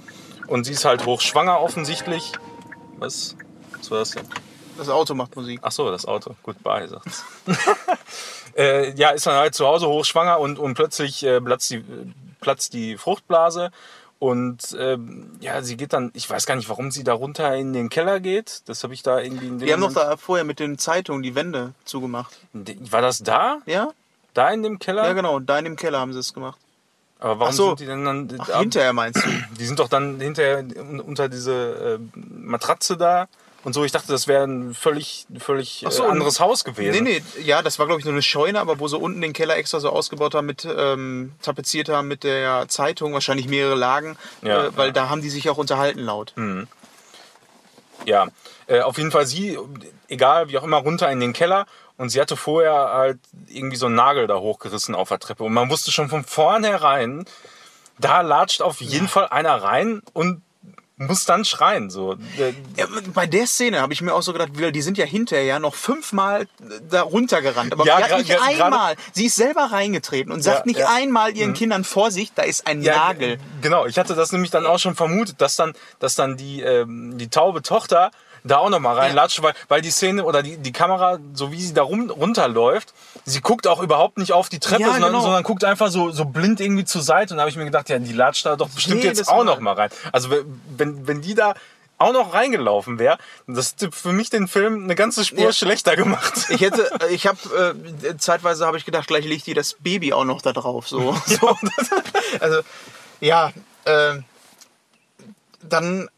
[0.47, 2.31] und sie ist halt hochschwanger offensichtlich.
[2.97, 3.35] Was?
[3.77, 4.23] Was war das denn?
[4.77, 5.59] Das Auto macht Musik.
[5.61, 6.35] Ach so, das Auto.
[6.43, 7.23] Goodbye, sagt's.
[8.57, 11.83] äh, ja, ist dann halt zu Hause hochschwanger und, und plötzlich äh, platzt, die,
[12.41, 13.71] platzt die Fruchtblase.
[14.23, 17.73] Und ähm, ja, sie geht dann, ich weiß gar nicht, warum sie da runter in
[17.73, 18.61] den Keller geht.
[18.67, 20.77] Das habe ich da irgendwie in dem Wir haben noch Moment- da vorher mit den
[20.77, 22.39] Zeitungen die Wände zugemacht.
[22.53, 23.57] War das da?
[23.65, 23.89] Ja?
[24.33, 25.03] Da in dem Keller?
[25.05, 25.39] Ja, genau.
[25.39, 26.57] Da in dem Keller haben sie es gemacht.
[27.19, 27.67] Aber warum Ach so.
[27.67, 28.37] sind die denn dann.
[28.39, 29.29] Ach, ab- hinterher meinst du?
[29.59, 30.63] Die sind doch dann hinterher
[31.05, 33.27] unter diese äh, Matratze da
[33.63, 33.83] und so.
[33.83, 37.03] Ich dachte, das wäre ein völlig, völlig Ach so, äh, anderes Haus gewesen.
[37.03, 39.33] Nee, nee, ja, das war glaube ich nur eine Scheune, aber wo sie unten den
[39.33, 44.17] Keller extra so ausgebaut haben, mit ähm, tapeziert haben mit der Zeitung, wahrscheinlich mehrere Lagen,
[44.41, 44.93] Ja, äh, weil ja.
[44.93, 46.33] da haben die sich auch unterhalten laut.
[48.05, 48.27] Ja,
[48.67, 49.57] äh, auf jeden Fall sie,
[50.07, 51.65] egal wie auch immer, runter in den Keller.
[51.95, 55.43] Und sie hatte vorher halt irgendwie so einen Nagel da hochgerissen auf der Treppe.
[55.43, 57.25] Und man wusste schon von vornherein,
[57.99, 60.41] da latscht auf jeden Fall einer rein und
[61.07, 61.89] muss dann schreien.
[61.89, 62.13] So.
[62.13, 65.59] Äh, Ja, bei der Szene habe ich mir auch so gedacht, die sind ja hinterher
[65.59, 66.45] noch fünfmal äh,
[66.89, 67.73] da runtergerannt.
[67.73, 70.79] Aber Ja, sie hat nicht einmal, sie ist selber reingetreten und sagt Ja, nicht.
[70.79, 70.85] Mhm.
[70.95, 73.37] einmal ihren Kindern Vorsicht, da ist ein Nagel.
[73.61, 77.17] Genau, ich hatte das nämlich dann auch schon vermutet, dass dann, dass dann die, ähm,
[77.17, 78.11] die taube Tochter
[78.43, 81.73] da auch nochmal reinlatscht, weil, weil die Szene oder die, die Kamera, so wie sie
[81.73, 82.93] da rum, runterläuft,
[83.25, 85.23] sie guckt auch überhaupt nicht auf die Treppe, Ja, sondern, genau.
[85.23, 87.33] sondern guckt einfach so, so blind irgendwie zur Seite.
[87.33, 89.37] Und da habe ich mir gedacht, ja, die latscht da doch bestimmt Nee, jetzt auch
[89.37, 89.89] war- noch mal rein.
[90.11, 90.29] Also
[90.77, 91.53] wenn, wenn die da
[91.99, 95.53] auch noch reingelaufen wäre, das hätte für mich den Film eine ganze Spur Ja.
[95.53, 96.33] schlechter gemacht.
[96.49, 100.25] Ich hätte, ich habe äh, zeitweise habe ich gedacht, gleich legt die das Baby auch
[100.25, 100.89] noch da drauf.
[100.89, 101.55] So, so.
[102.41, 102.59] also
[103.21, 103.53] ja,
[103.85, 104.15] äh,
[105.61, 106.09] dann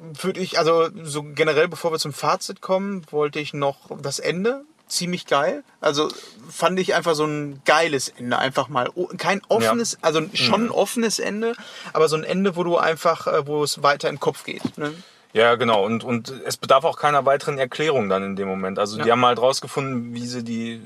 [0.00, 4.62] würde ich, also so generell, bevor wir zum Fazit kommen, wollte ich noch das Ende
[4.88, 5.62] ziemlich geil.
[5.80, 6.08] Also
[6.48, 10.70] fand ich einfach so ein geiles Ende, einfach mal O- kein offenes, also schon ein
[10.70, 11.54] offenes Ende,
[11.92, 14.78] aber so ein Ende, wo du einfach, äh, wo es weiter im Kopf geht.
[14.78, 14.92] Ne?
[15.32, 15.84] Ja, genau.
[15.84, 18.80] Und, und es bedarf auch keiner weiteren Erklärung dann in dem Moment.
[18.80, 19.12] Also die Ja.
[19.12, 20.80] haben halt rausgefunden, wie sie die,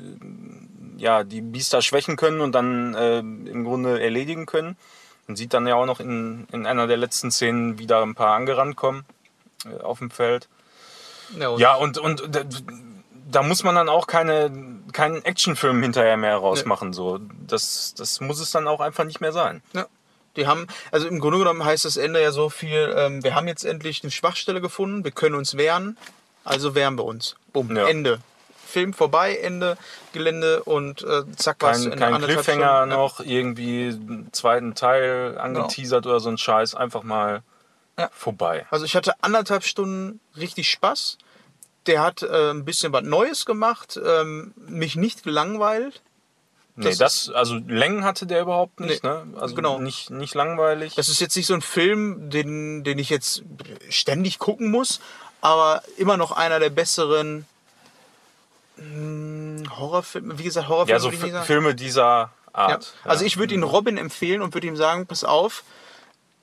[0.98, 4.77] ja, die Biester schwächen können und dann äh, im Grunde erledigen können.
[5.26, 8.34] Man sieht dann ja auch noch in, in einer der letzten Szenen wieder ein paar
[8.34, 9.04] angerannt kommen
[9.64, 10.48] äh, auf dem Feld.
[11.38, 12.22] und- Ja, und, und
[13.30, 14.50] da, muss man dann auch keine,
[14.92, 16.92] keinen Actionfilm hinterher mehr rausmachen.
[16.92, 17.20] So.
[17.46, 19.62] Das, das muss es dann auch einfach nicht mehr sein.
[19.72, 19.87] Ja.
[20.37, 23.46] Die haben, also im Grunde genommen heißt das Ende ja so viel, ähm, wir haben
[23.48, 25.96] jetzt endlich eine Schwachstelle gefunden, wir können uns wehren,
[26.44, 27.37] also wehren wir uns.
[27.52, 27.87] Bumm, Ja.
[27.88, 28.18] Ende.
[28.74, 29.78] Film vorbei, Ende,
[30.12, 32.94] Gelände und äh, zack, was Kein, in kein Cliffhanger Stunden.
[32.96, 36.74] Noch, irgendwie einen zweiten Teil angeteasert oder so ein Scheiß.
[36.74, 37.42] Einfach mal
[37.96, 38.10] Ja.
[38.12, 38.66] vorbei.
[38.70, 41.18] Also ich hatte anderthalb Stunden richtig Spaß.
[41.87, 46.02] Der hat äh, ein bisschen was Neues gemacht, ähm, mich nicht gelangweilt.
[46.76, 49.26] Nee, Das das, also Längen hatte der überhaupt nicht, Nee, ne?
[49.38, 49.78] Also genau.
[49.78, 50.96] nicht, nicht langweilig.
[50.96, 53.44] Das ist jetzt nicht so ein Film, den, den ich jetzt
[53.90, 54.98] ständig gucken muss,
[55.40, 57.46] aber immer noch einer der besseren
[58.78, 60.38] Horrorfilme.
[60.38, 61.44] Wie gesagt, Horrorfilme ja, so sagen.
[61.46, 62.30] Filme dieser Ja.
[62.52, 62.94] Art.
[63.04, 65.64] Also ich würde ihn Robin empfehlen und würde ihm sagen, pass auf,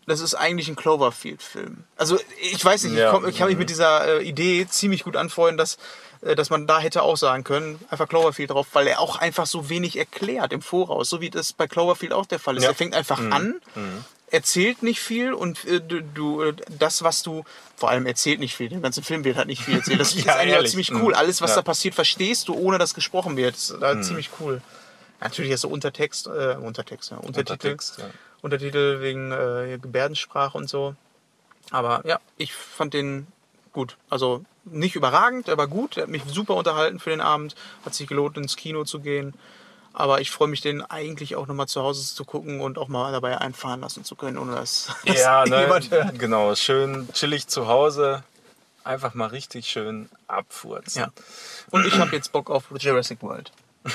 [0.08, 1.84] das ist eigentlich ein Cloverfield-Film.
[1.96, 3.18] Also ich weiß nicht, Ja.
[3.18, 5.78] ich, ich kann mich mit dieser äh, Idee ziemlich gut anfreunden, dass,
[6.22, 9.46] äh, dass man da hätte auch sagen können, einfach Cloverfield drauf, weil er auch einfach
[9.46, 12.64] so wenig erklärt im Voraus, so wie das bei Cloverfield auch der Fall ist.
[12.64, 12.70] Ja.
[12.70, 13.62] Er fängt einfach an,
[14.32, 17.44] erzählt nicht viel und äh, du, du, äh, das, was du,
[17.76, 20.00] vor allem erzählt nicht viel, der ganze Film wird halt nicht viel erzählt.
[20.00, 21.02] Das ist Ja, eigentlich ziemlich Mhm.
[21.04, 21.14] cool.
[21.14, 21.58] Alles, was Ja.
[21.58, 23.56] da passiert, verstehst du, ohne dass gesprochen wird.
[23.56, 24.62] Das ist äh, ziemlich cool.
[25.20, 27.52] Natürlich hast du Untertext, äh, Untertext, ja, Untertitel.
[27.54, 28.06] Untertext, ja.
[28.42, 30.96] Untertitel wegen äh, Gebärdensprache und so.
[31.70, 33.28] Aber ja, ich fand den
[33.72, 33.98] gut.
[34.10, 35.98] Also nicht überragend, aber gut.
[35.98, 37.56] Er hat mich super unterhalten für den Abend.
[37.86, 39.34] Hat sich gelohnt, ins Kino zu gehen.
[39.94, 43.12] Aber ich freue mich, den eigentlich auch nochmal zu Hause zu gucken und auch mal
[43.12, 45.62] dabei einfahren lassen zu können, ohne dass, dass Ja, ne?
[45.62, 46.18] jemand hört.
[46.20, 46.56] genau.
[46.56, 48.24] Schön chillig zu Hause.
[48.84, 51.02] Einfach mal richtig schön abfurzen.
[51.04, 51.12] Ja.
[51.70, 53.52] Und ich habe jetzt Bock auf Jurassic World.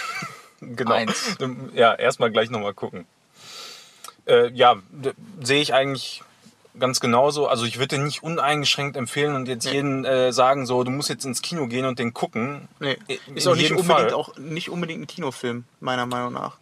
[0.61, 0.93] Genau.
[0.95, 1.37] Eins.
[1.75, 3.07] Ja, erstmal gleich nochmal gucken.
[4.27, 4.77] Äh, ja,
[5.43, 6.23] sehe ich eigentlich
[6.79, 7.47] ganz genauso.
[7.49, 9.73] Also ich würde den nicht uneingeschränkt empfehlen und jetzt Nee.
[9.73, 12.69] jeden äh, sagen, so, du musst jetzt ins Kino gehen und den gucken.
[12.81, 14.13] Nee, In ist auch nicht, unbedingt, Fall.
[14.15, 16.59] auch nicht unbedingt ein Kinofilm, meiner Meinung nach.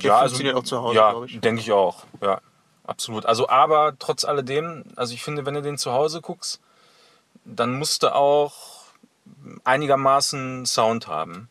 [0.00, 1.40] ja, funktioniert auch zu Hause, ja, glaub ich.
[1.40, 2.04] denke ich auch.
[2.22, 2.40] Ja,
[2.84, 3.26] absolut.
[3.26, 6.60] Also aber trotz alledem, also ich finde, wenn du den zu Hause guckst,
[7.44, 8.54] dann musst du auch
[9.64, 11.48] einigermaßen Sound haben.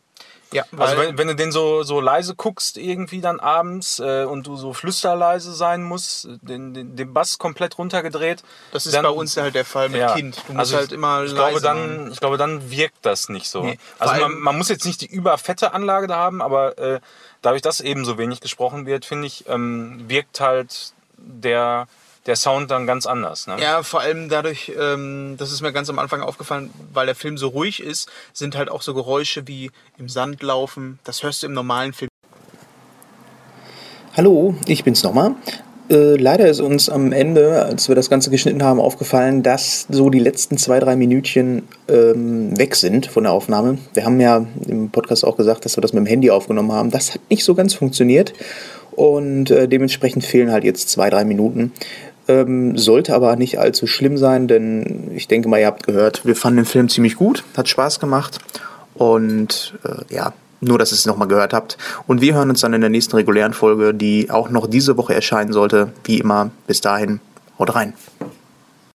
[0.52, 4.46] Ja, Also wenn, wenn du den so, so leise guckst irgendwie dann abends äh, und
[4.46, 8.42] du so flüsterleise sein musst, den, den, den Bass komplett runtergedreht.
[8.72, 10.14] Das ist dann- bei uns halt der Fall mit ja.
[10.14, 10.36] Kind.
[10.46, 12.12] Du musst Also halt immer ich leise glaube dann.
[12.12, 13.62] Ich glaube, dann wirkt das nicht so.
[13.64, 17.00] Nee, also man, man muss jetzt nicht die überfette Anlage da haben, aber äh,
[17.42, 21.88] dadurch, dass eben so wenig gesprochen wird, finde ich, ähm, wirkt halt der,
[22.26, 23.46] der Sound dann ganz anders.
[23.46, 23.56] Ne?
[23.60, 27.38] Ja, vor allem dadurch, ähm, das ist mir ganz am Anfang aufgefallen, weil der Film
[27.38, 30.98] so ruhig ist, sind halt auch so Geräusche wie im Sand laufen.
[31.04, 32.10] Das hörst du im normalen Film.
[34.16, 35.34] Hallo, ich bin's nochmal.
[35.88, 40.10] Äh, leider ist uns am Ende, als wir das Ganze geschnitten haben, aufgefallen, dass so
[40.10, 43.78] die letzten zwei, drei Minütchen ähm, weg sind von der Aufnahme.
[43.94, 46.90] Wir haben ja im Podcast auch gesagt, dass wir das mit dem Handy aufgenommen haben.
[46.90, 48.32] Das hat nicht so ganz funktioniert
[48.92, 51.72] und äh, dementsprechend fehlen halt jetzt zwei, drei Minuten.
[52.28, 56.34] Ähm, sollte aber nicht allzu schlimm sein, denn ich denke mal, ihr habt gehört, wir
[56.34, 58.40] fanden den Film ziemlich gut, hat Spaß gemacht
[58.94, 61.76] und äh, ja, nur, dass ihr es nochmal gehört habt.
[62.06, 65.14] Und wir hören uns dann in der nächsten regulären Folge, die auch noch diese Woche
[65.14, 65.92] erscheinen sollte.
[66.04, 67.20] Wie immer, bis dahin,
[67.58, 67.92] haut rein.